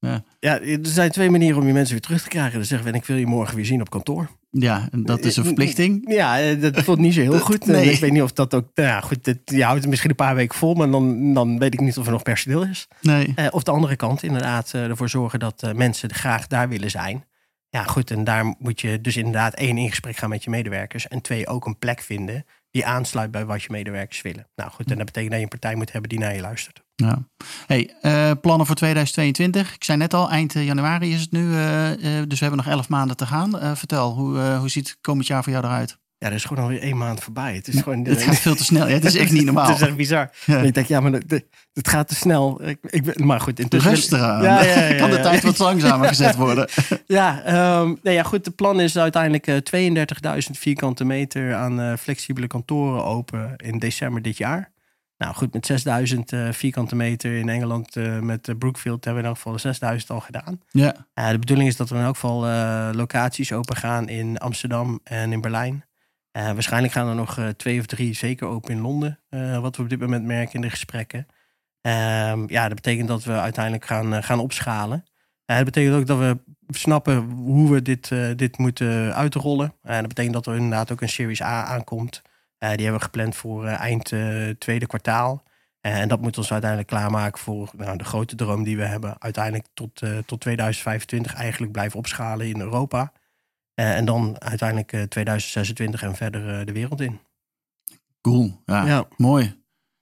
ja. 0.00 0.24
ja, 0.40 0.60
er 0.60 0.78
zijn 0.82 1.10
twee 1.10 1.30
manieren 1.30 1.60
om 1.60 1.66
je 1.66 1.72
mensen 1.72 1.92
weer 1.92 2.02
terug 2.02 2.22
te 2.22 2.28
krijgen. 2.28 2.52
Dan 2.52 2.64
zeggen 2.64 2.92
we, 2.92 2.98
ik 2.98 3.04
wil 3.04 3.16
je 3.16 3.26
morgen 3.26 3.56
weer 3.56 3.64
zien 3.64 3.80
op 3.80 3.90
kantoor. 3.90 4.28
Ja, 4.50 4.88
en 4.90 5.02
dat 5.02 5.24
is 5.24 5.36
een 5.36 5.44
verplichting. 5.44 6.12
Ja, 6.12 6.40
eh, 6.40 6.60
dat 6.60 6.82
voelt 6.82 6.98
niet 6.98 7.14
zo 7.14 7.20
heel 7.20 7.38
goed. 7.38 7.66
Nee. 7.66 7.90
Ik 7.90 8.00
weet 8.00 8.12
niet 8.12 8.22
of 8.22 8.32
dat 8.32 8.54
ook... 8.54 8.70
Nou 8.74 8.88
ja, 8.88 9.00
goed, 9.00 9.34
je 9.44 9.62
houdt 9.62 9.80
het 9.80 9.88
misschien 9.88 10.10
een 10.10 10.16
paar 10.16 10.34
weken 10.34 10.58
vol, 10.58 10.74
maar 10.74 10.90
dan, 10.90 11.34
dan 11.34 11.58
weet 11.58 11.74
ik 11.74 11.80
niet 11.80 11.98
of 11.98 12.06
er 12.06 12.12
nog 12.12 12.22
personeel 12.22 12.64
is. 12.64 12.88
Nee. 13.00 13.34
Uh, 13.36 13.46
of 13.50 13.62
de 13.62 13.70
andere 13.70 13.96
kant, 13.96 14.22
inderdaad, 14.22 14.72
uh, 14.74 14.84
ervoor 14.84 15.08
zorgen 15.08 15.38
dat 15.38 15.62
uh, 15.64 15.72
mensen 15.72 16.14
graag 16.14 16.46
daar 16.46 16.68
willen 16.68 16.90
zijn. 16.90 17.24
Ja, 17.70 17.82
goed. 17.84 18.10
En 18.10 18.24
daar 18.24 18.54
moet 18.58 18.80
je 18.80 19.00
dus 19.00 19.16
inderdaad 19.16 19.54
één 19.54 19.78
in 19.78 19.88
gesprek 19.88 20.16
gaan 20.16 20.28
met 20.28 20.44
je 20.44 20.50
medewerkers. 20.50 21.08
En 21.08 21.20
twee, 21.20 21.46
ook 21.46 21.66
een 21.66 21.78
plek 21.78 22.00
vinden 22.00 22.44
die 22.70 22.86
aansluit 22.86 23.30
bij 23.30 23.44
wat 23.44 23.62
je 23.62 23.68
medewerkers 23.70 24.22
willen. 24.22 24.48
Nou 24.54 24.70
goed, 24.70 24.90
en 24.90 24.96
dat 24.96 25.06
betekent 25.06 25.30
dat 25.30 25.38
je 25.38 25.44
een 25.44 25.58
partij 25.58 25.74
moet 25.74 25.92
hebben 25.92 26.10
die 26.10 26.18
naar 26.18 26.34
je 26.34 26.40
luistert. 26.40 26.82
Ja. 26.94 27.22
Hey, 27.66 27.94
uh, 28.02 28.30
plannen 28.40 28.66
voor 28.66 28.76
2022. 28.76 29.74
Ik 29.74 29.84
zei 29.84 29.98
net 29.98 30.14
al, 30.14 30.30
eind 30.30 30.52
januari 30.52 31.12
is 31.12 31.20
het 31.20 31.32
nu. 31.32 31.44
Uh, 31.44 31.90
dus 32.00 32.38
we 32.38 32.46
hebben 32.46 32.56
nog 32.56 32.66
elf 32.66 32.88
maanden 32.88 33.16
te 33.16 33.26
gaan. 33.26 33.76
vertel, 33.76 34.14
hoe, 34.14 34.38
hoe 34.40 34.68
ziet 34.68 34.88
het 34.88 34.98
komend 35.00 35.26
jaar 35.26 35.42
voor 35.42 35.52
jou 35.52 35.64
eruit? 35.64 35.98
Ja, 36.18 36.26
er 36.26 36.32
is 36.32 36.44
gewoon 36.44 36.62
alweer 36.62 36.80
één 36.80 36.96
maand 36.96 37.22
voorbij. 37.22 37.54
Het, 37.54 37.68
is 37.68 37.80
gewoon, 37.80 38.04
het 38.04 38.22
gaat 38.22 38.38
veel 38.38 38.54
te 38.54 38.64
snel. 38.64 38.88
Ja, 38.88 38.94
het 38.94 39.04
is 39.04 39.16
echt 39.16 39.32
niet 39.32 39.44
normaal. 39.44 39.66
het 39.68 39.80
is 39.80 39.86
echt 39.86 39.96
bizar. 39.96 40.30
Ja. 40.46 40.58
Ik 40.58 40.74
denk, 40.74 40.86
ja, 40.86 41.00
maar 41.00 41.12
het 41.72 41.88
gaat 41.88 42.08
te 42.08 42.14
snel. 42.14 42.62
Ik, 42.64 42.78
ik, 42.82 43.18
maar 43.18 43.40
goed, 43.40 43.60
intussen... 43.60 43.90
Rustig 43.90 44.20
aan. 44.20 44.42
Ja, 44.42 44.62
ja, 44.62 44.84
ja, 44.84 44.96
kan 44.98 45.10
de 45.10 45.20
tijd 45.20 45.42
wat 45.42 45.58
langzamer 45.58 46.08
gezet 46.14 46.34
worden? 46.34 46.68
ja, 47.06 47.78
um, 47.80 47.98
nee, 48.02 48.14
ja, 48.14 48.22
goed. 48.22 48.44
De 48.44 48.50
plan 48.50 48.80
is 48.80 48.98
uiteindelijk 48.98 49.72
uh, 49.72 49.96
32.000 50.44 50.50
vierkante 50.50 51.04
meter 51.04 51.54
aan 51.54 51.80
uh, 51.80 51.96
flexibele 51.96 52.46
kantoren 52.46 53.04
open 53.04 53.56
in 53.56 53.78
december 53.78 54.22
dit 54.22 54.36
jaar. 54.36 54.72
Nou 55.18 55.34
goed, 55.34 55.52
met 55.52 55.66
6000 55.66 56.32
uh, 56.32 56.48
vierkante 56.52 56.96
meter 56.96 57.36
in 57.36 57.48
Engeland 57.48 57.96
uh, 57.96 58.18
met 58.18 58.48
uh, 58.48 58.56
Brookfield 58.58 59.04
hebben 59.04 59.22
we 59.22 59.28
in 59.28 59.34
elk 59.34 59.36
geval 59.36 59.52
de 59.52 59.58
6000 59.58 60.10
al 60.10 60.20
gedaan. 60.20 60.60
Ja. 60.70 60.94
de 61.14 61.38
bedoeling 61.38 61.68
is 61.68 61.76
dat 61.76 61.88
we 61.88 61.96
in 61.96 62.02
elk 62.02 62.14
geval 62.14 62.40
locaties 62.92 63.52
open 63.52 63.76
gaan 63.76 64.08
in 64.08 64.38
Amsterdam 64.38 65.00
en 65.04 65.32
in 65.32 65.40
Berlijn. 65.40 65.87
Waarschijnlijk 66.32 66.92
gaan 66.92 67.08
er 67.08 67.14
nog 67.14 67.40
twee 67.56 67.78
of 67.80 67.86
drie 67.86 68.14
zeker 68.14 68.46
open 68.46 68.70
in 68.70 68.80
Londen, 68.80 69.20
wat 69.60 69.76
we 69.76 69.82
op 69.82 69.88
dit 69.88 70.00
moment 70.00 70.24
merken 70.24 70.54
in 70.54 70.60
de 70.60 70.70
gesprekken. 70.70 71.26
Ehm, 71.80 72.44
ja, 72.46 72.66
dat 72.66 72.74
betekent 72.74 73.08
dat 73.08 73.24
we 73.24 73.32
uiteindelijk 73.32 73.84
gaan, 73.84 74.22
gaan 74.22 74.40
opschalen. 74.40 75.04
dat 75.44 75.64
betekent 75.64 75.94
ook 75.94 76.06
dat 76.06 76.18
we 76.18 76.38
snappen 76.68 77.30
hoe 77.30 77.72
we 77.72 77.82
dit, 77.82 78.08
dit 78.36 78.58
moeten 78.58 79.14
uitrollen. 79.14 79.72
En 79.82 79.98
dat 79.98 80.08
betekent 80.08 80.34
dat 80.34 80.46
er 80.46 80.54
inderdaad 80.54 80.92
ook 80.92 81.00
een 81.00 81.08
Series 81.08 81.42
A 81.42 81.64
aankomt. 81.64 82.22
Die 82.58 82.68
hebben 82.68 82.92
we 82.92 83.00
gepland 83.00 83.36
voor 83.36 83.66
eind 83.66 84.04
tweede 84.58 84.86
kwartaal. 84.86 85.42
en 85.80 86.08
dat 86.08 86.20
moet 86.20 86.38
ons 86.38 86.52
uiteindelijk 86.52 86.90
klaarmaken 86.90 87.40
voor 87.40 87.70
nou, 87.76 87.98
de 87.98 88.04
grote 88.04 88.36
droom 88.36 88.64
die 88.64 88.76
we 88.76 88.84
hebben. 88.84 89.20
Uiteindelijk 89.20 89.66
tot, 89.74 90.02
tot 90.26 90.40
2025 90.40 91.34
eigenlijk 91.34 91.72
blijven 91.72 91.98
opschalen 91.98 92.48
in 92.48 92.60
Europa. 92.60 93.12
En 93.84 94.04
dan 94.04 94.40
uiteindelijk 94.40 95.06
2026 95.08 96.02
en 96.02 96.14
verder 96.14 96.66
de 96.66 96.72
wereld 96.72 97.00
in. 97.00 97.18
Cool, 98.20 98.62
ja, 98.64 98.86
ja, 98.86 99.04
mooi. 99.16 99.56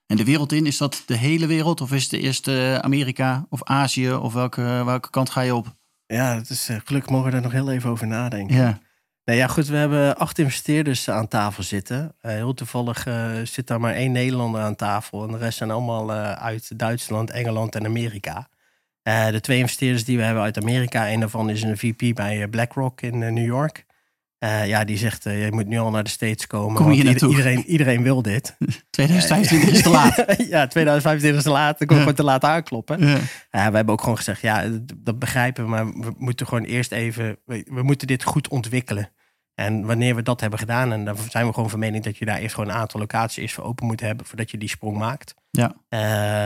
En 0.06 0.16
de 0.16 0.25
wereld 0.25 0.52
in, 0.52 0.66
is 0.66 0.78
dat 0.78 1.02
de 1.06 1.16
hele 1.16 1.47
wereld? 1.47 1.80
Of 1.80 1.92
is 1.92 2.02
het 2.02 2.12
eerst 2.12 2.49
Amerika 2.83 3.47
of 3.49 3.64
Azië? 3.64 4.12
Of 4.12 4.33
welke, 4.33 4.62
welke 4.62 5.11
kant 5.11 5.30
ga 5.30 5.40
je 5.40 5.54
op? 5.54 5.75
Ja, 6.06 6.35
het 6.35 6.50
is, 6.50 6.71
gelukkig 6.85 7.11
mogen 7.11 7.26
we 7.26 7.33
daar 7.33 7.42
nog 7.42 7.52
heel 7.52 7.71
even 7.71 7.90
over 7.90 8.06
nadenken. 8.06 8.56
Ja. 8.56 8.80
Nou 9.26 9.38
ja, 9.38 9.47
goed, 9.47 9.66
we 9.66 9.76
hebben 9.76 10.16
acht 10.16 10.38
investeerders 10.38 11.11
aan 11.11 11.28
tafel 11.28 11.62
zitten. 11.62 12.14
Uh, 12.23 12.33
heel 12.33 12.54
toevallig 12.54 13.06
uh, 13.06 13.30
zit 13.45 13.66
daar 13.66 13.80
maar 13.80 13.95
één 13.95 14.12
Nederlander 14.12 14.61
aan 14.61 14.76
tafel. 14.76 15.25
En 15.25 15.33
de 15.33 15.38
rest 15.38 15.59
zijn 15.59 15.71
allemaal 15.71 16.11
uh, 16.11 16.33
uit 16.33 16.78
Duitsland, 16.78 17.30
Engeland 17.30 17.75
en 17.75 17.85
Amerika. 17.85 18.49
De 19.30 19.40
twee 19.40 19.58
investeerders 19.58 20.04
die 20.04 20.16
we 20.16 20.22
hebben 20.22 20.42
uit 20.42 20.60
Amerika, 20.60 21.10
een 21.10 21.20
daarvan 21.20 21.50
is 21.50 21.62
een 21.62 21.78
VP 21.78 22.14
bij 22.14 22.48
BlackRock 22.48 23.00
in 23.00 23.18
New 23.18 23.44
York. 23.46 23.86
ja, 24.64 24.84
die 24.84 24.96
zegt, 24.96 25.25
je 25.25 25.48
moet 25.50 25.66
nu 25.66 25.78
al 25.78 25.90
naar 25.90 26.04
de 26.04 26.10
States 26.10 26.46
komen. 26.46 26.82
Kom? 26.82 26.90
Iedereen, 26.92 27.64
iedereen 27.66 28.02
wil 28.02 28.22
dit. 28.22 28.56
2025 28.90 29.70
is 29.70 29.82
te 29.82 29.88
laat. 29.88 30.14
ja, 30.54 30.66
2025 30.66 31.38
is 31.38 31.42
te 31.42 31.50
laat. 31.50 31.78
Dan 31.78 31.86
kom 31.86 31.98
gewoon 31.98 32.14
te 32.14 32.25
laat 32.25 32.44
aankloppen. 32.44 33.06
Ja. 33.06 33.18
we 33.50 33.58
hebben 33.76 33.88
ook 33.88 34.00
gewoon 34.00 34.16
gezegd, 34.16 34.40
ja, 34.40 34.64
dat 34.96 35.18
begrijpen 35.18 35.64
we. 35.64 35.70
Maar 35.70 35.86
we 35.86 36.14
moeten 36.18 36.46
gewoon 36.46 36.64
eerst 36.64 36.92
even, 36.92 37.38
we 37.46 37.82
moeten 37.82 38.06
dit 38.06 38.22
goed 38.22 38.48
ontwikkelen. 38.48 39.10
En 39.54 39.86
wanneer 39.86 40.14
we 40.14 40.22
dat 40.22 40.40
hebben 40.40 40.58
gedaan, 40.58 40.92
en 40.92 41.04
dan 41.04 41.16
zijn 41.28 41.46
we 41.46 41.52
gewoon 41.52 41.70
van 41.70 41.78
mening 41.78 42.04
dat 42.04 42.16
je 42.16 42.25
daar 42.25 42.38
eerst 42.38 42.54
gewoon 42.54 42.70
een 42.70 42.76
aantal 42.76 43.00
locaties 43.00 43.42
eerst 43.42 43.54
voor 43.54 43.64
open 43.64 43.86
moet 43.86 44.00
hebben 44.00 44.26
voordat 44.26 44.50
je 44.50 44.58
die 44.58 44.68
sprong 44.68 44.96
maakt. 44.96 45.34
Ja. 45.56 45.75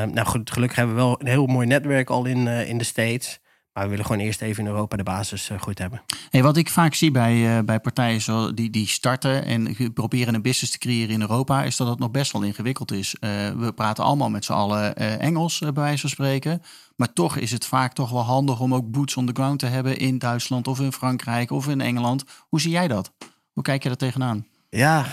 Uh, 0.05 0.13
nou 0.13 0.27
goed, 0.27 0.51
gelukkig 0.51 0.77
hebben 0.77 0.95
we 0.95 1.01
wel 1.01 1.21
een 1.21 1.27
heel 1.27 1.47
mooi 1.47 1.67
netwerk 1.67 2.11
al 2.11 2.25
in, 2.25 2.47
uh, 2.47 2.69
in 2.69 2.79
de 2.79 2.85
States. 2.85 3.41
Maar 3.73 3.85
we 3.85 3.91
willen 3.91 4.05
gewoon 4.05 4.21
eerst 4.21 4.43
even 4.43 4.65
in 4.65 4.71
Europa 4.71 4.97
de 4.97 5.03
basis 5.03 5.51
uh, 5.51 5.61
goed 5.61 5.79
hebben. 5.79 6.03
Hey, 6.31 6.43
wat 6.43 6.57
ik 6.57 6.69
vaak 6.69 6.95
zie 6.95 7.11
bij, 7.11 7.65
bij 7.65 7.81
partijen 7.81 8.21
zo, 8.21 8.55
die, 8.55 8.71
die 8.71 8.87
starten 8.87 9.45
en 9.45 9.93
proberen 9.95 10.35
een 10.35 10.43
business 10.43 10.73
te 10.73 10.79
creëren 10.79 11.15
in 11.15 11.21
Europa, 11.21 11.63
is 11.63 11.77
dat 11.77 11.89
het 11.89 11.99
nog 11.99 12.11
best 12.11 12.33
wel 12.33 12.43
ingewikkeld 12.43 12.93
is. 12.93 13.17
we 13.21 13.73
praten 13.75 14.05
allemaal 14.05 14.31
met 14.31 14.45
z'n 14.45 14.53
allen 14.53 14.97
Engels, 15.21 15.59
bij 15.59 15.73
wijze 15.73 16.01
van 16.01 16.11
spreken. 16.11 16.63
Maar 16.97 17.13
toch 17.13 17.37
is 17.37 17.51
het 17.51 17.67
vaak 17.67 17.93
toch 17.93 18.11
wel 18.11 18.25
handig 18.25 18.61
om 18.61 18.75
ook 18.75 18.91
boots 18.91 19.17
on 19.17 19.27
the 19.27 19.33
ground 19.33 19.59
te 19.59 19.67
hebben 19.67 19.99
in 19.99 20.19
Duitsland 20.19 20.69
of 20.69 20.81
in 20.81 20.93
Frankrijk 20.93 21.51
of 21.51 21.69
in 21.69 21.81
Engeland. 21.81 22.25
Hoe 22.49 22.61
zie 22.61 22.71
jij 22.71 22.89
dat? 22.89 23.13
Hoe 23.53 23.63
kijk 23.63 23.83
je 23.83 23.89
daar 23.89 23.99
tegenaan? 23.99 24.47
Ja, 24.71 25.07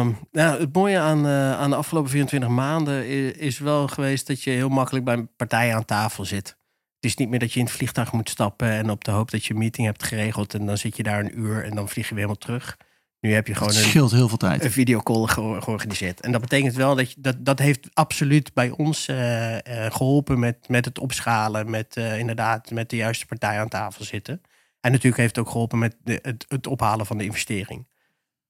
um, 0.00 0.18
nou, 0.32 0.60
het 0.60 0.74
mooie 0.74 0.98
aan, 0.98 1.26
uh, 1.26 1.52
aan 1.52 1.70
de 1.70 1.76
afgelopen 1.76 2.10
24 2.10 2.48
maanden 2.48 3.06
is, 3.06 3.32
is, 3.32 3.58
wel 3.58 3.88
geweest 3.88 4.26
dat 4.26 4.42
je 4.42 4.50
heel 4.50 4.68
makkelijk 4.68 5.04
bij 5.04 5.14
een 5.14 5.28
partij 5.36 5.74
aan 5.74 5.84
tafel 5.84 6.24
zit. 6.24 6.48
Het 6.94 7.10
is 7.10 7.16
niet 7.16 7.28
meer 7.28 7.38
dat 7.38 7.52
je 7.52 7.58
in 7.58 7.64
het 7.64 7.74
vliegtuig 7.74 8.12
moet 8.12 8.28
stappen 8.28 8.70
en 8.70 8.90
op 8.90 9.04
de 9.04 9.10
hoop 9.10 9.30
dat 9.30 9.44
je 9.44 9.52
een 9.52 9.58
meeting 9.58 9.86
hebt 9.86 10.02
geregeld 10.02 10.54
en 10.54 10.66
dan 10.66 10.78
zit 10.78 10.96
je 10.96 11.02
daar 11.02 11.20
een 11.20 11.38
uur 11.38 11.64
en 11.64 11.74
dan 11.74 11.88
vlieg 11.88 12.08
je 12.08 12.14
weer 12.14 12.24
helemaal 12.24 12.44
terug. 12.44 12.76
Nu 13.20 13.32
heb 13.32 13.46
je 13.46 13.54
gewoon 13.54 13.72
scheelt 13.72 14.10
een, 14.10 14.16
heel 14.16 14.28
veel 14.28 14.36
tijd. 14.36 14.64
een 14.64 14.70
videocall 14.70 15.26
georganiseerd. 15.60 16.20
En 16.20 16.32
dat 16.32 16.40
betekent 16.40 16.74
wel 16.74 16.94
dat 16.94 17.12
je, 17.12 17.20
dat, 17.20 17.36
dat 17.38 17.58
heeft 17.58 17.88
absoluut 17.92 18.54
bij 18.54 18.70
ons 18.70 19.08
uh, 19.08 19.52
uh, 19.52 19.58
geholpen 19.88 20.38
met, 20.38 20.68
met 20.68 20.84
het 20.84 20.98
opschalen, 20.98 21.70
met 21.70 21.96
inderdaad 21.96 22.70
met 22.70 22.90
de 22.90 22.96
juiste 22.96 23.26
partij 23.26 23.60
aan 23.60 23.68
tafel 23.68 24.04
zitten. 24.04 24.42
En 24.80 24.90
natuurlijk 24.90 25.20
heeft 25.20 25.36
het 25.36 25.44
ook 25.44 25.50
geholpen 25.52 25.78
met 25.78 25.96
de, 26.02 26.18
het, 26.22 26.44
het 26.48 26.66
ophalen 26.66 27.06
van 27.06 27.18
de 27.18 27.24
investering. 27.24 27.86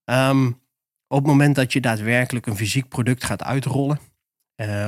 Um, 0.05 0.61
op 1.09 1.19
het 1.19 1.27
moment 1.27 1.55
dat 1.55 1.73
je 1.73 1.81
daadwerkelijk 1.81 2.47
een 2.47 2.57
fysiek 2.57 2.89
product 2.89 3.25
gaat 3.25 3.43
uitrollen, 3.43 3.99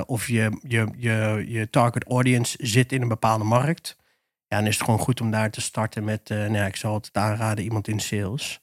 of 0.06 0.26
je, 0.26 0.58
je, 0.62 0.88
je, 0.96 1.44
je 1.48 1.70
target 1.70 2.04
audience 2.04 2.56
zit 2.60 2.92
in 2.92 3.02
een 3.02 3.08
bepaalde 3.08 3.44
markt, 3.44 3.96
ja, 4.46 4.58
dan 4.58 4.66
is 4.66 4.74
het 4.74 4.84
gewoon 4.84 5.00
goed 5.00 5.20
om 5.20 5.30
daar 5.30 5.50
te 5.50 5.60
starten 5.60 6.04
met, 6.04 6.28
nou 6.28 6.52
ja, 6.52 6.66
ik 6.66 6.76
zal 6.76 6.94
het 6.94 7.10
aanraden, 7.12 7.64
iemand 7.64 7.88
in 7.88 8.00
sales 8.00 8.62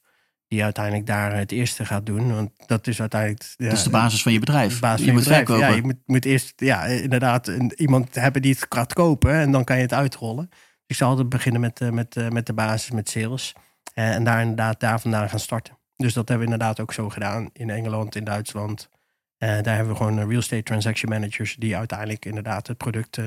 die 0.50 0.64
uiteindelijk 0.64 1.06
daar 1.06 1.36
het 1.36 1.52
eerste 1.52 1.86
gaat 1.86 2.06
doen. 2.06 2.34
Want 2.34 2.52
dat 2.66 2.88
is 2.88 3.00
uiteindelijk. 3.00 3.44
Ja, 3.58 3.66
dat 3.66 3.78
is 3.78 3.84
de 3.84 3.90
basis 3.90 4.22
van 4.22 4.32
je 4.32 4.40
bedrijf. 4.40 4.80
Basis 4.80 5.06
je 5.06 5.12
van 5.12 5.14
je 5.14 5.20
bedrijf. 5.20 5.60
Ja, 5.60 5.68
je 5.68 5.82
moet, 5.82 5.98
moet 6.06 6.26
eerst 6.26 6.54
ja, 6.56 6.84
inderdaad 6.84 7.48
een, 7.48 7.74
iemand 7.76 8.16
hebben 8.16 8.42
die 8.42 8.52
het 8.52 8.66
gaat 8.70 8.94
kopen 8.94 9.34
en 9.34 9.52
dan 9.52 9.64
kan 9.64 9.76
je 9.76 9.82
het 9.82 9.94
uitrollen. 9.94 10.50
Ik 10.86 10.96
zal 10.96 11.10
altijd 11.10 11.30
beginnen 11.30 11.62
met, 11.62 11.82
uh, 11.82 11.90
met, 11.90 12.16
uh, 12.16 12.30
met 12.30 12.46
de 12.46 12.54
basis, 12.54 12.92
met 12.92 13.10
sales. 13.10 13.54
Uh, 13.96 14.16
en 14.16 14.24
daar 14.24 14.42
inderdaad 14.42 14.80
daar 14.80 15.00
vandaan 15.00 15.30
gaan 15.30 15.40
starten. 15.40 15.78
Dus 16.04 16.14
dat 16.14 16.28
hebben 16.28 16.48
we 16.48 16.54
inderdaad 16.54 16.80
ook 16.80 16.94
zo 16.94 17.10
gedaan 17.10 17.50
in 17.54 17.70
Engeland, 17.70 18.16
in 18.16 18.24
Duitsland. 18.24 18.90
daar 19.38 19.64
hebben 19.64 19.88
we 19.88 19.96
gewoon 19.96 20.20
real 20.20 20.40
estate 20.40 20.64
transaction 20.64 21.12
managers 21.12 21.56
die 21.56 21.76
uiteindelijk 21.78 22.26
inderdaad 22.26 22.68
het 22.68 22.78
product 22.78 23.18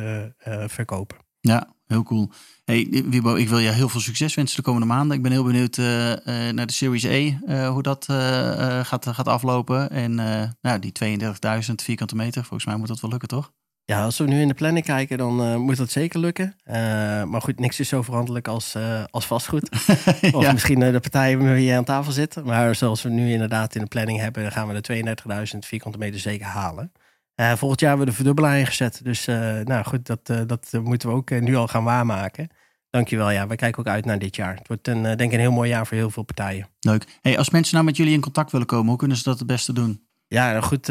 verkopen. 0.67 1.17
Ja, 1.41 1.75
heel 1.87 2.03
cool. 2.03 2.31
Hey, 2.65 3.05
Wibo, 3.07 3.35
ik 3.35 3.49
wil 3.49 3.59
je 3.59 3.71
heel 3.71 3.89
veel 3.89 4.01
succes 4.01 4.35
wensen 4.35 4.57
de 4.57 4.63
komende 4.63 4.87
maanden. 4.87 5.17
Ik 5.17 5.23
ben 5.23 5.33
heel 5.33 5.45
benieuwd 5.45 5.77
uh, 5.77 6.11
uh, 6.11 6.17
naar 6.25 6.67
de 6.67 6.73
Series 6.73 7.05
uh, 7.05 7.69
hoe 7.69 7.83
dat 7.83 8.05
gaat, 8.83 9.07
gaat 9.07 9.29
aflopen. 9.29 9.91
En 9.91 10.15
nou, 10.61 10.79
die 10.79 11.19
32.000 11.21 11.75
vierkante 11.75 12.17
meter, 12.17 12.45
volgens 12.45 12.65
mij 12.65 12.77
moet 12.77 12.89
dat 12.89 13.01
wel 13.01 13.11
lukken, 13.11 13.29
toch? 13.29 13.53
Ja, 13.85 14.05
als 14.05 14.19
we 14.19 14.25
nu 14.25 14.41
in 14.41 14.49
de 14.49 14.55
planning 14.55 14.85
kijken, 14.85 15.19
dan 15.19 15.61
moet 15.61 15.77
dat 15.77 15.91
zeker 15.91 16.21
lukken. 16.21 16.57
maar 17.29 17.43
goed, 17.43 17.59
niks 17.59 17.81
is 17.81 17.89
zo 17.89 18.03
veranderlijk 18.03 18.49
als, 18.49 18.77
als 19.11 19.27
vastgoed. 19.27 19.71
of 20.35 20.53
misschien 20.53 20.79
de 20.79 21.01
partijen 21.01 21.61
je 21.61 21.77
aan 21.77 21.85
tafel 21.85 22.13
zit. 22.13 22.45
Maar 22.45 22.75
zoals 22.75 23.03
we 23.03 23.09
nu 23.09 23.33
inderdaad 23.33 23.75
in 23.75 23.81
de 23.81 23.89
planning 23.89 24.19
hebben, 24.19 24.43
dan 24.43 24.53
gaan 24.53 24.69
we 24.69 24.81
de 24.81 25.17
32.000 25.53 25.59
vierkante 25.59 25.99
meter 25.99 26.21
zeker 26.21 26.47
halen. 26.47 26.93
Volgend 27.35 27.81
jaar 27.81 27.89
hebben 27.89 28.07
we 28.07 28.11
de 28.11 28.17
verdubbelaar 28.17 28.59
ingezet. 28.59 29.01
Dus 29.05 29.25
nou 29.65 29.85
goed, 29.85 30.07
dat, 30.07 30.27
dat 30.27 30.69
moeten 30.83 31.09
we 31.09 31.15
ook 31.15 31.31
nu 31.31 31.57
al 31.57 31.69
gaan 31.69 31.85
waarmaken. 31.85 32.49
Dankjewel. 32.91 33.31
Ja, 33.31 33.47
wij 33.47 33.57
kijken 33.57 33.81
ook 33.81 33.93
uit 33.93 34.05
naar 34.05 34.19
dit 34.19 34.37
jaar. 34.37 34.55
Het 34.55 34.69
wordt 34.69 34.89
een, 34.89 35.03
denk 35.03 35.21
ik 35.21 35.33
een 35.33 35.39
heel 35.39 35.53
mooi 35.53 35.69
jaar 35.69 35.87
voor 35.87 35.97
heel 35.97 36.11
veel 36.11 36.23
partijen. 36.23 36.69
Leuk. 36.81 37.19
Hey, 37.21 37.39
als 37.39 37.51
mensen 37.51 37.75
nou 37.75 37.87
met 37.87 37.97
jullie 37.97 38.13
in 38.13 38.21
contact 38.21 38.53
willen 38.53 38.67
komen, 38.67 38.89
hoe 38.89 38.97
kunnen 38.97 39.17
ze 39.17 39.23
dat 39.23 39.39
het 39.39 39.47
beste 39.47 39.73
doen? 39.73 40.07
Ja, 40.33 40.51
nou 40.51 40.63
goed, 40.63 40.87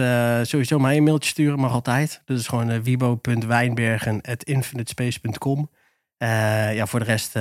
sowieso 0.47 0.79
mij 0.79 0.97
een 0.97 1.03
mailtje 1.03 1.29
sturen 1.29 1.59
mag 1.59 1.71
altijd. 1.71 2.21
Dat 2.25 2.37
is 2.37 2.47
gewoon 2.47 2.69
uh, 2.69 2.79
wibo.wijnbergen.infinitespace.com. 2.79 5.69
ja, 6.73 6.85
voor 6.85 6.99
de 6.99 7.05
rest, 7.05 7.35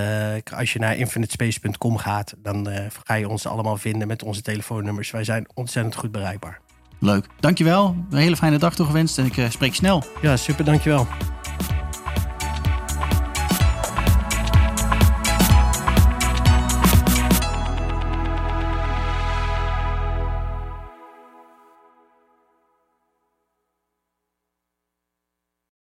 als 0.54 0.72
je 0.72 0.78
naar 0.78 0.96
infinitespace.com 0.96 1.96
gaat, 1.96 2.34
dan 2.38 2.68
ga 3.04 3.14
je 3.14 3.28
ons 3.28 3.46
allemaal 3.46 3.76
vinden 3.76 4.08
met 4.08 4.22
onze 4.22 4.42
telefoonnummers. 4.42 5.10
Wij 5.10 5.24
zijn 5.24 5.46
ontzettend 5.54 5.94
goed 5.94 6.12
bereikbaar. 6.12 6.60
Leuk. 7.00 7.26
Dankjewel. 7.40 7.96
Een 8.10 8.18
hele 8.18 8.36
fijne 8.36 8.58
dag 8.58 8.74
toegewenst 8.74 9.18
en 9.18 9.26
ik 9.26 9.36
uh, 9.36 9.50
spreek 9.50 9.74
snel. 9.74 10.04
Ja, 10.22 10.36
super. 10.36 10.64
Dankjewel. 10.64 11.06